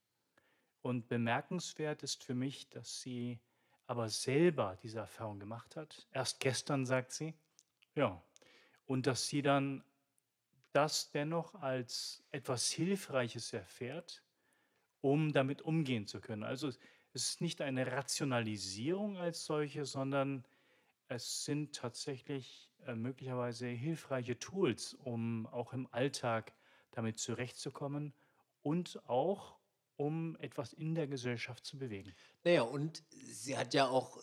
Und 0.82 1.08
bemerkenswert 1.08 2.02
ist 2.02 2.22
für 2.24 2.34
mich, 2.34 2.68
dass 2.68 3.00
sie 3.00 3.40
aber 3.86 4.08
selber 4.08 4.78
diese 4.82 4.98
Erfahrung 4.98 5.40
gemacht 5.40 5.76
hat. 5.76 6.06
Erst 6.12 6.40
gestern, 6.40 6.86
sagt 6.86 7.12
sie. 7.12 7.34
Ja. 7.94 8.22
Und 8.86 9.06
dass 9.06 9.26
sie 9.26 9.42
dann 9.42 9.82
das 10.72 11.10
dennoch 11.10 11.54
als 11.54 12.22
etwas 12.32 12.70
Hilfreiches 12.70 13.52
erfährt, 13.52 14.22
um 15.00 15.32
damit 15.32 15.62
umgehen 15.62 16.06
zu 16.06 16.20
können. 16.20 16.42
Also 16.42 16.68
es 16.68 16.78
ist 17.12 17.40
nicht 17.40 17.60
eine 17.60 17.92
Rationalisierung 17.92 19.16
als 19.16 19.44
solche, 19.44 19.86
sondern 19.86 20.44
es 21.08 21.44
sind 21.44 21.74
tatsächlich 21.74 22.70
äh, 22.86 22.94
möglicherweise 22.94 23.66
hilfreiche 23.66 24.38
Tools, 24.38 24.94
um 24.94 25.46
auch 25.46 25.72
im 25.72 25.88
Alltag 25.92 26.52
damit 26.92 27.18
zurechtzukommen 27.18 28.14
und 28.62 29.00
auch 29.08 29.58
um 29.96 30.36
etwas 30.40 30.72
in 30.72 30.94
der 30.94 31.06
Gesellschaft 31.06 31.64
zu 31.64 31.78
bewegen. 31.78 32.14
Naja, 32.42 32.62
und 32.62 33.02
sie 33.10 33.56
hat 33.56 33.74
ja 33.74 33.88
auch, 33.88 34.18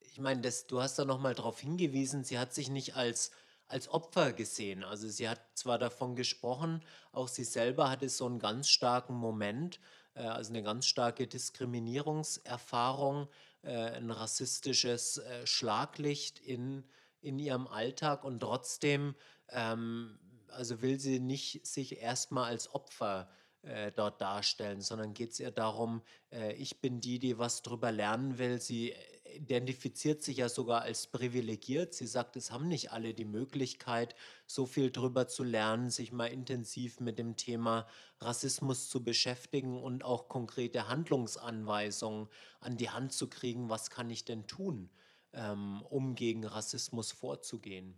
ich 0.00 0.20
meine, 0.20 0.40
das, 0.42 0.66
du 0.66 0.80
hast 0.80 0.98
da 0.98 1.04
nochmal 1.04 1.34
darauf 1.34 1.60
hingewiesen, 1.60 2.24
sie 2.24 2.38
hat 2.38 2.54
sich 2.54 2.70
nicht 2.70 2.94
als, 2.96 3.32
als 3.66 3.88
Opfer 3.88 4.32
gesehen. 4.32 4.84
Also 4.84 5.08
sie 5.08 5.28
hat 5.28 5.40
zwar 5.54 5.78
davon 5.78 6.14
gesprochen, 6.14 6.84
auch 7.12 7.28
sie 7.28 7.44
selber 7.44 7.90
hatte 7.90 8.08
so 8.08 8.26
einen 8.26 8.38
ganz 8.38 8.68
starken 8.68 9.14
Moment, 9.14 9.80
äh, 10.14 10.20
also 10.22 10.50
eine 10.50 10.62
ganz 10.62 10.86
starke 10.86 11.26
Diskriminierungserfahrung, 11.26 13.24
äh, 13.24 13.28
ein 13.66 14.10
rassistisches 14.10 15.18
äh, 15.18 15.46
Schlaglicht 15.46 16.38
in, 16.38 16.84
in 17.20 17.38
ihrem 17.38 17.66
Alltag 17.66 18.24
und 18.24 18.40
trotzdem 18.40 19.14
ähm, 19.50 20.18
also 20.50 20.82
will 20.82 20.98
sie 20.98 21.20
nicht 21.20 21.66
sich 21.66 22.00
erstmal 22.00 22.50
als 22.50 22.74
Opfer 22.74 23.28
äh, 23.62 23.92
dort 23.92 24.20
darstellen, 24.20 24.80
sondern 24.80 25.14
geht 25.14 25.32
es 25.32 25.40
ihr 25.40 25.50
darum, 25.50 26.02
äh, 26.30 26.52
ich 26.54 26.80
bin 26.80 27.00
die, 27.00 27.18
die 27.18 27.38
was 27.38 27.62
drüber 27.62 27.92
lernen 27.92 28.38
will. 28.38 28.60
Sie 28.60 28.94
identifiziert 29.38 30.22
sich 30.22 30.38
ja 30.38 30.48
sogar 30.48 30.82
als 30.82 31.06
privilegiert. 31.06 31.94
Sie 31.94 32.06
sagt, 32.06 32.36
es 32.36 32.50
haben 32.50 32.68
nicht 32.68 32.92
alle 32.92 33.14
die 33.14 33.24
Möglichkeit, 33.24 34.14
so 34.46 34.66
viel 34.66 34.90
drüber 34.90 35.28
zu 35.28 35.44
lernen, 35.44 35.90
sich 35.90 36.12
mal 36.12 36.26
intensiv 36.26 37.00
mit 37.00 37.18
dem 37.18 37.36
Thema 37.36 37.86
Rassismus 38.20 38.88
zu 38.88 39.02
beschäftigen 39.02 39.80
und 39.80 40.04
auch 40.04 40.28
konkrete 40.28 40.88
Handlungsanweisungen 40.88 42.28
an 42.60 42.76
die 42.76 42.90
Hand 42.90 43.12
zu 43.12 43.28
kriegen. 43.28 43.70
Was 43.70 43.90
kann 43.90 44.10
ich 44.10 44.24
denn 44.24 44.46
tun, 44.46 44.90
ähm, 45.32 45.82
um 45.82 46.14
gegen 46.14 46.44
Rassismus 46.44 47.12
vorzugehen? 47.12 47.96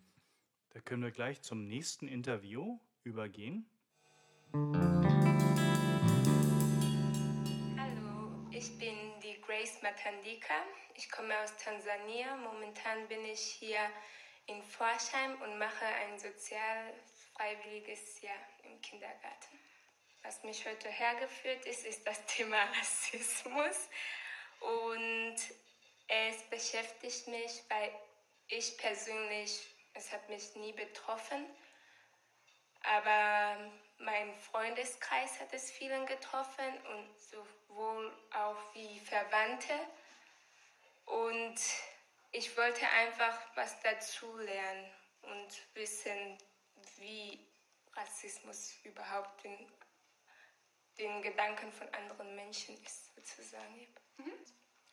Da 0.71 0.81
können 0.81 1.03
wir 1.03 1.11
gleich 1.11 1.43
zum 1.43 1.67
nächsten 1.67 2.07
Interview 2.07 2.79
übergehen. 3.03 3.67
Hallo, 7.77 8.47
ich 8.51 8.79
bin 8.79 8.90
Grace 9.61 9.83
Matandika. 9.83 10.55
Ich 10.95 11.11
komme 11.11 11.39
aus 11.41 11.55
Tansania. 11.59 12.35
Momentan 12.37 13.07
bin 13.09 13.23
ich 13.27 13.41
hier 13.41 13.91
in 14.47 14.63
Forchheim 14.63 15.39
und 15.43 15.59
mache 15.59 15.85
ein 15.85 16.19
sozial 16.19 16.95
freiwilliges 17.35 18.23
Jahr 18.23 18.39
im 18.63 18.81
Kindergarten. 18.81 19.61
Was 20.23 20.43
mich 20.45 20.67
heute 20.67 20.89
hergeführt 20.89 21.67
ist, 21.67 21.85
ist 21.85 22.07
das 22.07 22.25
Thema 22.25 22.57
Rassismus. 22.79 23.91
Und 24.61 25.37
es 26.09 26.43
beschäftigt 26.49 27.29
mich, 27.29 27.63
weil 27.69 27.93
ich 28.49 28.79
persönlich 28.79 29.61
es 29.93 30.11
hat 30.11 30.27
mich 30.31 30.55
nie 30.55 30.73
betroffen, 30.73 31.45
aber 32.83 33.71
mein 33.99 34.35
Freundeskreis 34.35 35.41
hat 35.41 35.53
es 35.53 35.71
vielen 35.71 36.07
getroffen 36.07 36.87
und 36.93 37.19
sowohl 37.19 38.13
auch 38.33 38.75
wie 38.75 38.99
Verwandte. 39.01 39.75
Und 41.05 41.61
ich 42.33 42.57
wollte 42.57 42.89
einfach 42.89 43.39
was 43.55 43.81
dazu 43.81 44.39
lernen 44.39 44.91
und 45.23 45.75
wissen, 45.75 46.39
wie 46.97 47.47
Rassismus 47.95 48.77
überhaupt 48.85 49.45
den, 49.45 49.71
den 50.99 51.21
Gedanken 51.23 51.73
von 51.73 51.89
anderen 51.95 52.35
Menschen 52.37 52.83
ist, 52.83 53.15
sozusagen. 53.15 53.95
Mhm. 54.17 54.33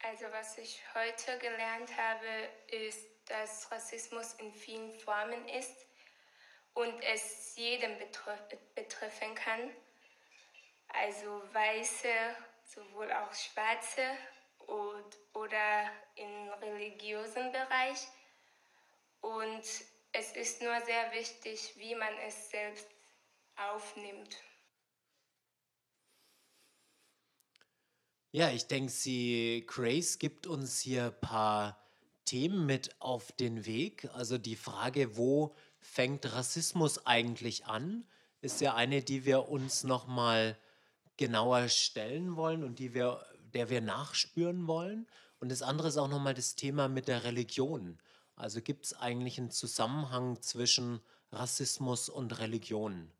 Also 0.03 0.25
was 0.31 0.57
ich 0.57 0.81
heute 0.93 1.37
gelernt 1.39 1.95
habe, 1.95 2.49
ist, 2.67 3.07
dass 3.25 3.71
Rassismus 3.71 4.33
in 4.35 4.53
vielen 4.53 4.93
Formen 4.99 5.47
ist 5.49 5.86
und 6.77 7.01
es 7.01 7.55
jedem 7.55 7.97
betreffen 8.75 9.33
kann. 9.33 9.71
Also 10.89 11.41
Weiße, 11.51 12.07
sowohl 12.63 13.11
auch 13.11 13.33
Schwarze 13.33 14.03
und, 14.67 15.17
oder 15.33 15.91
im 16.15 16.49
religiösen 16.61 17.51
Bereich. 17.51 18.07
Und 19.21 19.63
es 20.11 20.31
ist 20.35 20.61
nur 20.61 20.79
sehr 20.81 21.11
wichtig, 21.13 21.73
wie 21.77 21.95
man 21.95 22.13
es 22.27 22.51
selbst 22.51 22.87
aufnimmt. 23.55 24.37
Ja, 28.31 28.51
ich 28.51 28.67
denke, 28.67 28.91
sie, 28.91 29.63
Grace 29.65 30.19
gibt 30.19 30.45
uns 30.45 30.79
hier 30.79 31.05
ein 31.05 31.21
paar 31.21 31.83
Themen 32.25 32.67
mit 32.67 33.01
auf 33.01 33.31
den 33.31 33.65
Weg. 33.65 34.07
Also 34.13 34.37
die 34.37 34.55
Frage, 34.55 35.17
wo 35.17 35.55
fängt 35.87 36.31
Rassismus 36.33 37.05
eigentlich 37.05 37.65
an, 37.65 38.05
ist 38.41 38.61
ja 38.61 38.75
eine, 38.75 39.01
die 39.01 39.25
wir 39.25 39.49
uns 39.49 39.83
noch 39.83 40.05
mal 40.05 40.57
genauer 41.15 41.69
stellen 41.69 42.35
wollen 42.35 42.63
und 42.63 42.79
die 42.79 42.93
wir, 42.93 43.25
der 43.53 43.69
wir 43.69 43.81
nachspüren 43.81 44.67
wollen. 44.67 45.07
Und 45.39 45.49
das 45.49 45.61
andere 45.61 45.87
ist 45.87 45.97
auch 45.97 46.07
noch 46.07 46.19
mal 46.19 46.33
das 46.33 46.55
Thema 46.55 46.87
mit 46.87 47.07
der 47.07 47.23
Religion. 47.23 47.97
Also 48.35 48.61
gibt 48.61 48.85
es 48.85 48.93
eigentlich 48.93 49.39
einen 49.39 49.49
Zusammenhang 49.49 50.41
zwischen 50.41 51.01
Rassismus 51.31 52.09
und 52.09 52.37
Religion? 52.37 53.11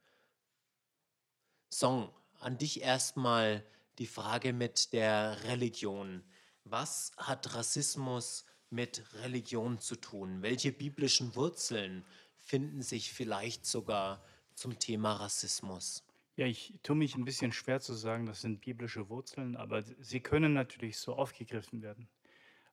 Song, 1.71 2.13
an 2.39 2.58
dich 2.58 2.82
erstmal 2.82 3.65
die 3.97 4.08
Frage 4.08 4.53
mit 4.53 4.93
der 4.93 5.43
Religion. 5.45 6.23
Was 6.63 7.12
hat 7.17 7.56
Rassismus 7.56 8.45
mit 8.69 9.03
Religion 9.23 9.80
zu 9.80 9.95
tun? 9.95 10.43
Welche 10.43 10.71
biblischen 10.71 11.36
Wurzeln 11.36 12.06
finden 12.47 12.81
sich 12.81 13.12
vielleicht 13.12 13.65
sogar 13.65 14.23
zum 14.55 14.79
Thema 14.79 15.13
Rassismus? 15.13 16.03
Ja, 16.38 16.45
ich 16.45 16.79
tue 16.81 16.95
mich 16.95 17.15
ein 17.15 17.25
bisschen 17.25 17.51
schwer 17.51 17.81
zu 17.81 17.93
sagen, 17.93 18.25
das 18.25 18.41
sind 18.41 18.62
biblische 18.62 19.10
Wurzeln, 19.10 19.57
aber 19.57 19.81
sie 19.81 20.21
können 20.21 20.53
natürlich 20.53 20.97
so 20.97 21.15
aufgegriffen 21.15 21.81
werden. 21.81 22.07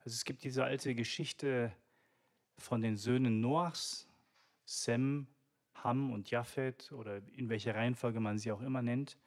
Also 0.00 0.14
es 0.14 0.24
gibt 0.24 0.44
diese 0.44 0.64
alte 0.64 0.94
Geschichte 0.94 1.74
von 2.56 2.82
den 2.82 2.96
Söhnen 2.96 3.40
Noachs, 3.40 4.06
Sem, 4.64 5.26
Ham 5.74 6.12
und 6.12 6.30
Japhet 6.30 6.92
oder 6.92 7.20
in 7.32 7.48
welcher 7.48 7.74
Reihenfolge 7.74 8.20
man 8.20 8.38
sie 8.38 8.52
auch 8.52 8.60
immer 8.60 8.82
nennt. 8.82 9.18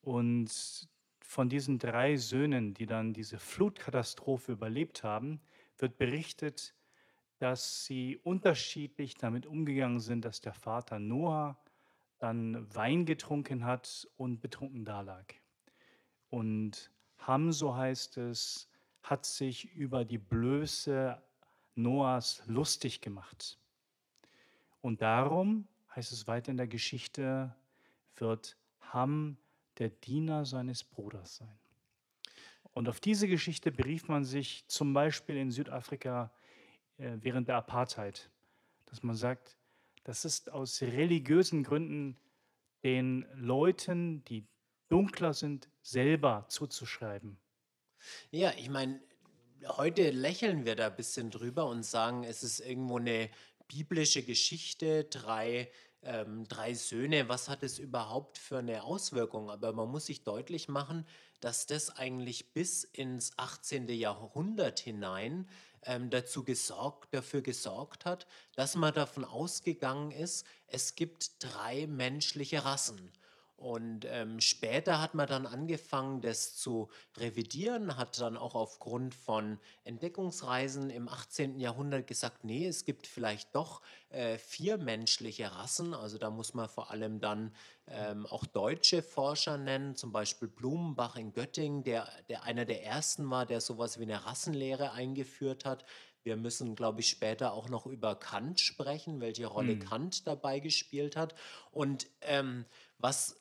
Und 0.00 0.88
von 1.20 1.48
diesen 1.50 1.78
drei 1.78 2.16
Söhnen, 2.16 2.72
die 2.72 2.86
dann 2.86 3.12
diese 3.12 3.38
Flutkatastrophe 3.38 4.52
überlebt 4.52 5.04
haben, 5.04 5.40
wird 5.76 5.98
berichtet, 5.98 6.74
dass 7.40 7.86
sie 7.86 8.18
unterschiedlich 8.18 9.14
damit 9.16 9.46
umgegangen 9.46 9.98
sind, 9.98 10.26
dass 10.26 10.42
der 10.42 10.52
Vater 10.52 10.98
Noah 10.98 11.58
dann 12.18 12.72
Wein 12.74 13.06
getrunken 13.06 13.64
hat 13.64 14.06
und 14.18 14.42
betrunken 14.42 14.84
dalag. 14.84 15.34
Und 16.28 16.90
Ham, 17.18 17.50
so 17.50 17.74
heißt 17.74 18.18
es, 18.18 18.68
hat 19.02 19.24
sich 19.24 19.72
über 19.72 20.04
die 20.04 20.18
Blöße 20.18 21.20
Noahs 21.76 22.42
lustig 22.46 23.00
gemacht. 23.00 23.58
Und 24.82 25.00
darum, 25.00 25.66
heißt 25.96 26.12
es 26.12 26.28
weiter 26.28 26.50
in 26.50 26.58
der 26.58 26.68
Geschichte, 26.68 27.54
wird 28.16 28.58
Ham 28.92 29.38
der 29.78 29.88
Diener 29.88 30.44
seines 30.44 30.84
Bruders 30.84 31.36
sein. 31.36 31.58
Und 32.74 32.86
auf 32.86 33.00
diese 33.00 33.26
Geschichte 33.28 33.72
berief 33.72 34.08
man 34.08 34.24
sich 34.24 34.66
zum 34.68 34.92
Beispiel 34.92 35.36
in 35.36 35.50
Südafrika 35.50 36.30
während 37.00 37.48
der 37.48 37.56
Apartheid, 37.56 38.30
dass 38.86 39.02
man 39.02 39.16
sagt, 39.16 39.56
das 40.04 40.24
ist 40.24 40.50
aus 40.50 40.82
religiösen 40.82 41.62
Gründen 41.62 42.18
den 42.82 43.26
Leuten, 43.34 44.24
die 44.24 44.46
dunkler 44.88 45.34
sind, 45.34 45.68
selber 45.82 46.46
zuzuschreiben. 46.48 47.38
Ja, 48.30 48.52
ich 48.56 48.70
meine, 48.70 49.00
heute 49.66 50.10
lächeln 50.10 50.64
wir 50.64 50.74
da 50.74 50.86
ein 50.86 50.96
bisschen 50.96 51.30
drüber 51.30 51.66
und 51.66 51.84
sagen, 51.84 52.24
es 52.24 52.42
ist 52.42 52.60
irgendwo 52.60 52.98
eine 52.98 53.30
biblische 53.68 54.22
Geschichte, 54.22 55.04
drei, 55.04 55.70
ähm, 56.02 56.48
drei 56.48 56.74
Söhne, 56.74 57.28
was 57.28 57.48
hat 57.48 57.62
es 57.62 57.78
überhaupt 57.78 58.38
für 58.38 58.58
eine 58.58 58.82
Auswirkung? 58.82 59.50
Aber 59.50 59.72
man 59.72 59.88
muss 59.90 60.06
sich 60.06 60.24
deutlich 60.24 60.68
machen, 60.68 61.06
dass 61.40 61.66
das 61.66 61.90
eigentlich 61.90 62.52
bis 62.52 62.84
ins 62.84 63.38
18. 63.38 63.88
Jahrhundert 63.88 64.80
hinein 64.80 65.48
ähm, 65.84 66.10
dazu 66.10 66.44
gesorgt, 66.44 67.14
dafür 67.14 67.42
gesorgt 67.42 68.04
hat, 68.04 68.26
dass 68.54 68.74
man 68.74 68.94
davon 68.94 69.24
ausgegangen 69.24 70.10
ist, 70.10 70.46
es 70.66 70.94
gibt 70.94 71.42
drei 71.42 71.86
menschliche 71.86 72.64
Rassen. 72.64 73.10
Und 73.60 74.06
ähm, 74.08 74.40
später 74.40 75.02
hat 75.02 75.12
man 75.12 75.26
dann 75.28 75.44
angefangen, 75.44 76.22
das 76.22 76.56
zu 76.56 76.88
revidieren, 77.18 77.98
hat 77.98 78.18
dann 78.18 78.38
auch 78.38 78.54
aufgrund 78.54 79.14
von 79.14 79.58
Entdeckungsreisen 79.84 80.88
im 80.88 81.10
18. 81.10 81.60
Jahrhundert 81.60 82.06
gesagt, 82.06 82.42
nee, 82.42 82.66
es 82.66 82.86
gibt 82.86 83.06
vielleicht 83.06 83.54
doch 83.54 83.82
äh, 84.08 84.38
vier 84.38 84.78
menschliche 84.78 85.54
Rassen. 85.54 85.92
Also 85.92 86.16
da 86.16 86.30
muss 86.30 86.54
man 86.54 86.70
vor 86.70 86.90
allem 86.90 87.20
dann 87.20 87.54
ähm, 87.86 88.24
auch 88.24 88.46
deutsche 88.46 89.02
Forscher 89.02 89.58
nennen, 89.58 89.94
zum 89.94 90.10
Beispiel 90.10 90.48
Blumenbach 90.48 91.16
in 91.16 91.34
Göttingen, 91.34 91.84
der, 91.84 92.08
der 92.30 92.44
einer 92.44 92.64
der 92.64 92.82
ersten 92.86 93.28
war, 93.28 93.44
der 93.44 93.60
sowas 93.60 93.98
wie 93.98 94.04
eine 94.04 94.24
Rassenlehre 94.24 94.92
eingeführt 94.92 95.66
hat. 95.66 95.84
Wir 96.22 96.36
müssen, 96.36 96.74
glaube 96.74 97.00
ich, 97.00 97.08
später 97.08 97.52
auch 97.52 97.68
noch 97.68 97.86
über 97.86 98.14
Kant 98.14 98.60
sprechen, 98.60 99.20
welche 99.20 99.46
Rolle 99.46 99.72
Hm. 99.72 99.80
Kant 99.80 100.26
dabei 100.26 100.60
gespielt 100.60 101.16
hat. 101.16 101.34
Und 101.70 102.06
ähm, 102.22 102.66
was, 102.98 103.39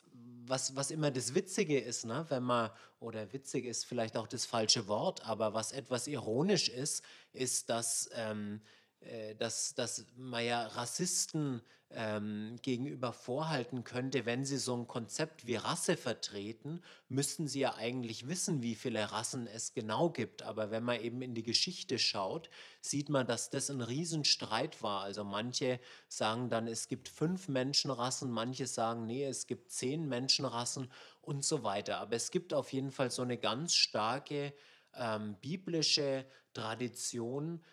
was, 0.50 0.76
was 0.76 0.92
immer 0.92 1.12
das 1.12 1.36
Witzige 1.36 1.80
ist, 1.80 2.06
ne, 2.06 2.26
wenn 2.30 2.44
man, 2.44 2.72
oder 3.00 3.32
witzig 3.32 3.66
ist 3.66 3.86
vielleicht 3.86 4.18
auch 4.18 4.28
das 4.28 4.46
falsche 4.46 4.88
Wort, 4.88 5.26
aber 5.26 5.54
was 5.54 5.72
etwas 5.72 6.08
ironisch 6.08 6.70
ist, 6.70 7.04
ist, 7.34 7.70
dass, 7.70 8.10
ähm, 8.16 8.62
äh, 9.02 9.36
dass, 9.36 9.76
dass 9.76 10.06
man 10.18 10.44
ja 10.44 10.66
Rassisten 10.68 11.62
ähm, 11.92 12.58
gegenüber 12.62 13.14
vorhalten 13.14 13.84
könnte, 13.84 14.26
wenn 14.26 14.46
sie 14.46 14.58
so 14.58 14.76
ein 14.76 14.88
Konzept 14.88 15.48
wie 15.48 15.56
Rasse 15.56 15.98
vertreten, 15.98 16.84
müssten 17.08 17.48
sie 17.48 17.62
ja 17.62 17.76
eigentlich 17.76 18.28
wissen, 18.28 18.62
wie 18.62 18.76
viele 18.76 19.12
Rassen 19.12 19.48
es 19.48 19.74
genau 19.74 20.12
gibt. 20.12 20.44
Aber 20.44 20.70
wenn 20.70 20.84
man 20.84 21.02
eben 21.02 21.22
in 21.22 21.34
die 21.34 21.44
Geschichte 21.44 21.98
schaut, 21.98 22.50
sieht 22.82 23.10
man, 23.10 23.26
dass 23.26 23.50
das 23.50 23.72
ein 23.72 23.82
Riesenstreit 23.82 24.84
war. 24.84 25.02
Also 25.02 25.24
manche 25.24 25.80
sagen 26.08 26.50
dann, 26.50 26.68
es 26.68 26.88
gibt 26.88 27.10
fünf 27.10 27.48
Menschenrassen, 27.48 28.30
manche 28.30 28.68
sagen, 28.68 29.08
nee, 29.08 29.26
es 29.26 29.48
gibt 29.48 29.72
zehn 29.72 30.08
Menschenrassen 30.08 30.92
und 31.22 31.44
so 31.44 31.64
weiter. 31.64 31.98
Aber 31.98 32.16
es 32.16 32.30
gibt 32.30 32.54
auf 32.54 32.72
jeden 32.72 32.92
Fall 32.92 33.10
so 33.10 33.24
eine 33.24 33.38
ganz 33.38 33.74
starke 33.74 34.54
ähm, 34.96 35.38
biblische 35.42 36.26
Tradition, 36.54 37.64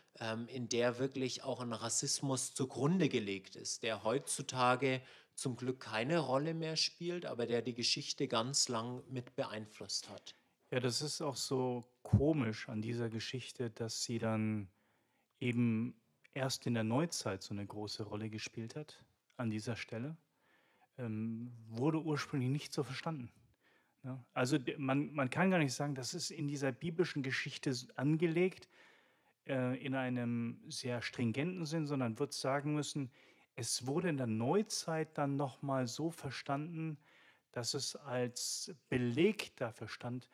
in 0.48 0.68
der 0.68 0.98
wirklich 0.98 1.42
auch 1.42 1.60
ein 1.60 1.72
Rassismus 1.72 2.54
zugrunde 2.54 3.08
gelegt 3.08 3.54
ist, 3.54 3.82
der 3.82 4.02
heutzutage 4.02 5.02
zum 5.34 5.56
Glück 5.56 5.80
keine 5.80 6.18
Rolle 6.20 6.54
mehr 6.54 6.76
spielt, 6.76 7.26
aber 7.26 7.46
der 7.46 7.60
die 7.60 7.74
Geschichte 7.74 8.26
ganz 8.26 8.68
lang 8.68 9.02
mit 9.10 9.36
beeinflusst 9.36 10.08
hat. 10.08 10.34
Ja, 10.70 10.80
das 10.80 11.02
ist 11.02 11.20
auch 11.20 11.36
so 11.36 11.84
komisch 12.02 12.68
an 12.68 12.80
dieser 12.80 13.10
Geschichte, 13.10 13.70
dass 13.70 14.02
sie 14.02 14.18
dann 14.18 14.68
eben 15.38 16.00
erst 16.34 16.66
in 16.66 16.74
der 16.74 16.84
Neuzeit 16.84 17.42
so 17.42 17.54
eine 17.54 17.66
große 17.66 18.02
Rolle 18.02 18.30
gespielt 18.30 18.74
hat, 18.74 19.04
an 19.36 19.50
dieser 19.50 19.76
Stelle. 19.76 20.16
Ähm, 20.98 21.52
wurde 21.68 22.00
ursprünglich 22.00 22.50
nicht 22.50 22.72
so 22.72 22.82
verstanden. 22.82 23.30
Ja, 24.02 24.24
also 24.32 24.56
d- 24.56 24.76
man, 24.78 25.12
man 25.12 25.28
kann 25.28 25.50
gar 25.50 25.58
nicht 25.58 25.74
sagen, 25.74 25.94
das 25.94 26.14
ist 26.14 26.30
in 26.30 26.48
dieser 26.48 26.72
biblischen 26.72 27.22
Geschichte 27.22 27.74
angelegt, 27.96 28.68
äh, 29.46 29.76
in 29.84 29.94
einem 29.94 30.60
sehr 30.68 31.02
stringenten 31.02 31.66
Sinn, 31.66 31.86
sondern 31.86 32.18
wird 32.18 32.32
sagen 32.32 32.74
müssen, 32.74 33.10
es 33.54 33.86
wurde 33.86 34.08
in 34.08 34.18
der 34.18 34.26
Neuzeit 34.26 35.16
dann 35.16 35.36
nochmal 35.36 35.86
so 35.86 36.10
verstanden, 36.10 36.98
dass 37.52 37.72
es 37.72 37.96
als 37.96 38.74
Beleg 38.88 39.56
dafür 39.56 39.88
stand, 39.88 40.28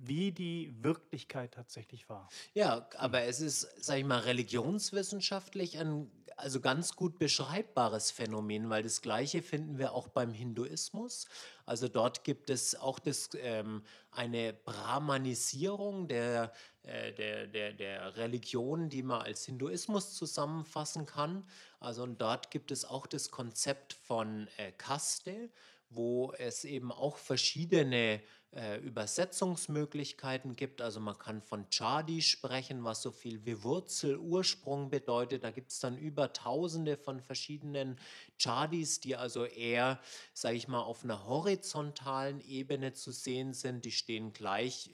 wie 0.00 0.32
die 0.32 0.72
Wirklichkeit 0.80 1.54
tatsächlich 1.54 2.08
war. 2.08 2.28
Ja, 2.54 2.88
aber 2.96 3.22
es 3.22 3.40
ist, 3.40 3.68
sag 3.80 3.98
ich 3.98 4.04
mal, 4.04 4.20
religionswissenschaftlich 4.20 5.78
ein 5.78 6.10
also 6.38 6.60
ganz 6.60 6.94
gut 6.94 7.18
beschreibbares 7.18 8.12
Phänomen, 8.12 8.70
weil 8.70 8.84
das 8.84 9.02
Gleiche 9.02 9.42
finden 9.42 9.76
wir 9.76 9.92
auch 9.92 10.06
beim 10.06 10.32
Hinduismus. 10.32 11.26
Also 11.66 11.88
dort 11.88 12.22
gibt 12.22 12.48
es 12.48 12.76
auch 12.76 13.00
das, 13.00 13.30
ähm, 13.40 13.82
eine 14.12 14.52
Brahmanisierung 14.52 16.06
der, 16.06 16.52
äh, 16.82 17.12
der, 17.12 17.48
der, 17.48 17.72
der 17.72 18.16
Religion, 18.16 18.88
die 18.88 19.02
man 19.02 19.22
als 19.22 19.44
Hinduismus 19.46 20.14
zusammenfassen 20.14 21.06
kann. 21.06 21.44
Also 21.80 22.04
und 22.04 22.20
dort 22.22 22.52
gibt 22.52 22.70
es 22.70 22.84
auch 22.84 23.08
das 23.08 23.32
Konzept 23.32 23.92
von 23.92 24.48
äh, 24.58 24.70
Kaste, 24.72 25.50
wo 25.90 26.32
es 26.38 26.64
eben 26.64 26.92
auch 26.92 27.16
verschiedene 27.16 28.20
äh, 28.52 28.78
Übersetzungsmöglichkeiten 28.78 30.56
gibt. 30.56 30.80
Also 30.80 31.00
man 31.00 31.18
kann 31.18 31.42
von 31.42 31.66
Chadi 31.70 32.22
sprechen, 32.22 32.82
was 32.84 33.02
so 33.02 33.10
viel 33.10 33.44
wie 33.44 33.62
Wurzel, 33.62 34.16
Ursprung 34.16 34.90
bedeutet. 34.90 35.44
Da 35.44 35.50
gibt 35.50 35.70
es 35.70 35.80
dann 35.80 35.98
über 35.98 36.32
tausende 36.32 36.96
von 36.96 37.20
verschiedenen 37.20 37.98
Chadis, 38.38 39.00
die 39.00 39.16
also 39.16 39.44
eher, 39.44 40.00
sage 40.32 40.56
ich 40.56 40.68
mal, 40.68 40.80
auf 40.80 41.04
einer 41.04 41.26
horizontalen 41.26 42.40
Ebene 42.40 42.92
zu 42.94 43.12
sehen 43.12 43.52
sind. 43.52 43.84
Die 43.84 43.92
stehen 43.92 44.32
gleich 44.32 44.90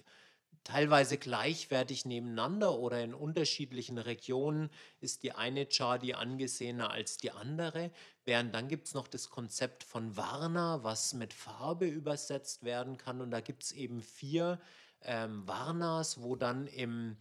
teilweise 0.64 1.18
gleichwertig 1.18 2.05
nebeneinander 2.07 2.79
oder 2.79 3.03
in 3.03 3.14
unterschiedlichen 3.14 3.98
Regionen 3.98 4.70
ist 5.00 5.22
die 5.22 5.33
eine 5.33 5.66
Chadi 5.66 6.14
angesehener 6.14 6.90
als 6.90 7.18
die 7.18 7.31
andere. 7.31 7.90
Während 8.24 8.55
dann 8.55 8.68
gibt 8.68 8.87
es 8.87 8.94
noch 8.94 9.07
das 9.07 9.31
Konzept 9.31 9.85
von 9.85 10.16
Varna, 10.16 10.83
was 10.83 11.12
mit 11.12 11.33
Farbe 11.35 11.87
übersetzt 11.87 12.64
werden 12.64 12.96
kann. 12.96 13.20
Und 13.20 13.31
da 13.31 13.40
gibt 13.40 13.62
es 13.62 13.72
eben 13.72 14.00
vier 14.00 14.59
ähm, 15.03 15.46
Varnas, 15.46 16.22
wo 16.22 16.35
dann 16.35 16.66
im 16.66 17.18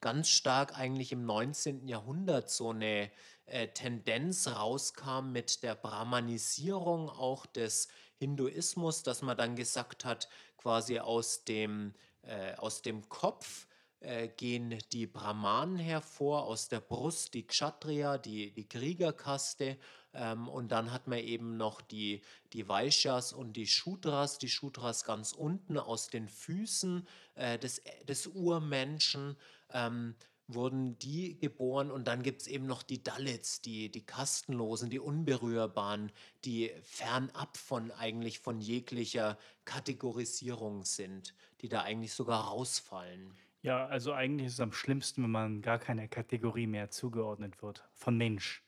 ganz 0.00 0.28
stark 0.30 0.76
eigentlich 0.76 1.12
im 1.12 1.24
19. 1.24 1.86
Jahrhundert 1.86 2.50
so 2.50 2.70
eine 2.70 3.10
äh, 3.46 3.68
Tendenz 3.68 4.48
rauskam 4.48 5.30
mit 5.30 5.62
der 5.62 5.74
Brahmanisierung 5.74 7.08
auch 7.08 7.46
des 7.46 7.88
Hinduismus, 8.18 9.02
dass 9.02 9.22
man 9.22 9.36
dann 9.36 9.56
gesagt 9.56 10.04
hat, 10.04 10.28
quasi 10.56 10.98
aus 10.98 11.44
dem, 11.44 11.94
äh, 12.22 12.54
aus 12.54 12.82
dem 12.82 13.08
Kopf 13.08 13.66
äh, 14.00 14.28
gehen 14.28 14.78
die 14.92 15.06
Brahmanen 15.06 15.76
hervor, 15.76 16.44
aus 16.44 16.68
der 16.68 16.80
Brust 16.80 17.34
die 17.34 17.46
Kshatriya, 17.46 18.18
die, 18.18 18.52
die 18.52 18.68
Kriegerkaste. 18.68 19.78
Ähm, 20.12 20.48
und 20.48 20.72
dann 20.72 20.92
hat 20.92 21.06
man 21.06 21.18
eben 21.18 21.56
noch 21.56 21.80
die, 21.80 22.22
die 22.52 22.68
Vaishyas 22.68 23.32
und 23.32 23.52
die 23.52 23.66
Shudras, 23.66 24.38
die 24.38 24.48
Shudras 24.48 25.04
ganz 25.04 25.32
unten 25.32 25.78
aus 25.78 26.08
den 26.08 26.28
Füßen 26.28 27.06
äh, 27.36 27.58
des, 27.58 27.82
des 28.08 28.26
Urmenschen. 28.26 29.36
Ähm, 29.72 30.16
wurden 30.48 30.98
die 30.98 31.38
geboren 31.38 31.90
und 31.90 32.08
dann 32.08 32.22
gibt 32.22 32.42
es 32.42 32.48
eben 32.48 32.66
noch 32.66 32.82
die 32.82 33.02
Dalits, 33.02 33.60
die, 33.60 33.90
die 33.90 34.04
Kastenlosen, 34.04 34.90
die 34.90 34.98
Unberührbaren, 34.98 36.12
die 36.44 36.70
fernab 36.82 37.56
von 37.56 37.90
eigentlich 37.92 38.40
von 38.40 38.60
jeglicher 38.60 39.38
Kategorisierung 39.64 40.84
sind, 40.84 41.34
die 41.62 41.68
da 41.68 41.82
eigentlich 41.82 42.12
sogar 42.12 42.44
rausfallen. 42.48 43.34
Ja, 43.62 43.86
also 43.86 44.12
eigentlich 44.12 44.48
ist 44.48 44.54
es 44.54 44.60
am 44.60 44.72
schlimmsten, 44.72 45.22
wenn 45.22 45.30
man 45.30 45.62
gar 45.62 45.78
keiner 45.78 46.08
Kategorie 46.08 46.66
mehr 46.66 46.90
zugeordnet 46.90 47.62
wird 47.62 47.88
von 47.94 48.16
Mensch. 48.16 48.64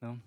Ne? 0.00 0.20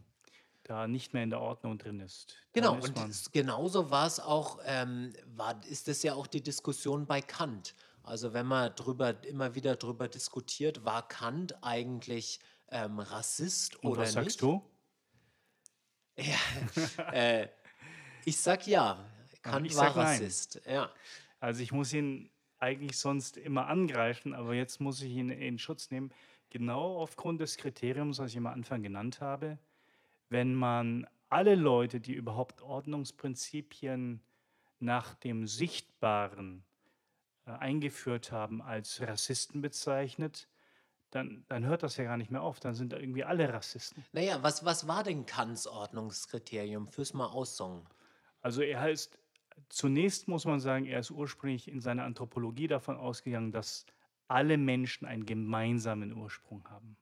Da 0.63 0.88
nicht 0.88 1.13
mehr 1.13 1.23
in 1.23 1.29
der 1.31 1.41
Ordnung 1.41 1.77
drin 1.77 1.99
ist. 1.99 2.38
Genau, 2.53 2.75
ist 2.75 2.89
und 2.89 3.09
es- 3.09 3.31
genauso 3.31 3.91
war 3.91 4.07
es 4.07 4.19
auch, 4.21 4.59
ähm, 4.63 5.13
war, 5.25 5.62
ist 5.65 5.88
es 5.89 6.01
ja 6.03 6.13
auch 6.13 6.27
die 6.27 6.41
Diskussion 6.41 7.05
bei 7.07 7.21
Kant. 7.21 7.75
Also 8.03 8.31
wenn 8.33 8.45
man 8.45 8.73
drüber, 8.75 9.21
immer 9.25 9.53
wieder 9.55 9.75
darüber 9.75 10.07
diskutiert, 10.07 10.85
war 10.85 11.05
Kant 11.07 11.62
eigentlich 11.62 12.39
ähm, 12.69 12.99
Rassist 12.99 13.83
Und 13.83 13.91
oder 13.91 14.03
was 14.03 14.13
sagst 14.13 14.27
nicht? 14.27 14.41
du? 14.41 14.63
Ja, 16.17 16.38
äh, 17.13 17.47
ich 18.25 18.38
sag 18.39 18.65
ja, 18.67 19.05
Kant 19.41 19.67
war 19.75 19.88
sag 19.88 19.95
nein. 19.95 20.21
Rassist. 20.21 20.62
Ja. 20.65 20.89
Also 21.39 21.62
ich 21.62 21.71
muss 21.71 21.93
ihn 21.93 22.30
eigentlich 22.60 22.97
sonst 22.97 23.38
immer 23.38 23.67
angreifen, 23.67 24.34
aber 24.34 24.54
jetzt 24.54 24.82
muss 24.82 25.02
ich 25.02 25.12
ihn 25.12 25.30
in 25.30 25.58
Schutz 25.58 25.91
nehmen. 25.91 26.12
Genau 26.49 26.97
aufgrund 26.97 27.41
des 27.41 27.58
Kriteriums, 27.58 28.19
was 28.19 28.32
ich 28.32 28.38
am 28.38 28.47
Anfang 28.47 28.82
genannt 28.84 29.21
habe. 29.21 29.58
Wenn 30.30 30.54
man 30.54 31.08
alle 31.30 31.56
Leute, 31.56 31.99
die 31.99 32.13
überhaupt 32.13 32.62
Ordnungsprinzipien 32.62 34.21
nach 34.80 35.13
dem 35.15 35.47
Sichtbaren 35.47 36.63
äh, 37.45 37.52
eingeführt 37.52 38.32
haben, 38.32 38.62
als 38.62 39.02
Rassisten 39.02 39.62
bezeichnet, 39.62 40.47
dann, 41.12 41.43
dann 41.47 41.65
hört 41.65 41.84
das 41.84 41.97
ja 41.97 42.04
gar 42.04 42.17
nicht 42.17 42.32
mehr 42.32 42.41
auf. 42.41 42.60
Dann 42.60 42.75
sind 42.75 42.93
da 42.93 42.97
irgendwie 42.97 43.23
alle 43.23 43.52
Rassisten. 43.52 44.04
Naja, 44.12 44.41
was, 44.43 44.65
was 44.65 44.88
war 44.88 45.04
denn 45.04 45.25
Kants 45.25 45.67
Ordnungskriterium? 45.67 46.88
Fürs 46.88 47.13
mal 47.13 47.28
aussongen. 47.28 47.86
Also 48.41 48.62
er 48.62 48.80
heißt, 48.80 49.19
zunächst 49.69 50.27
muss 50.27 50.45
man 50.45 50.59
sagen, 50.59 50.85
er 50.85 50.99
ist 50.99 51.11
ursprünglich 51.11 51.67
in 51.67 51.81
seiner 51.81 52.03
Anthropologie 52.03 52.67
davon 52.67 52.97
ausgegangen, 52.97 53.51
dass 53.51 53.85
alle 54.27 54.57
Menschen 54.57 55.05
einen 55.05 55.25
gemeinsamen 55.25 56.13
Ursprung 56.13 56.67
haben. 56.69 56.97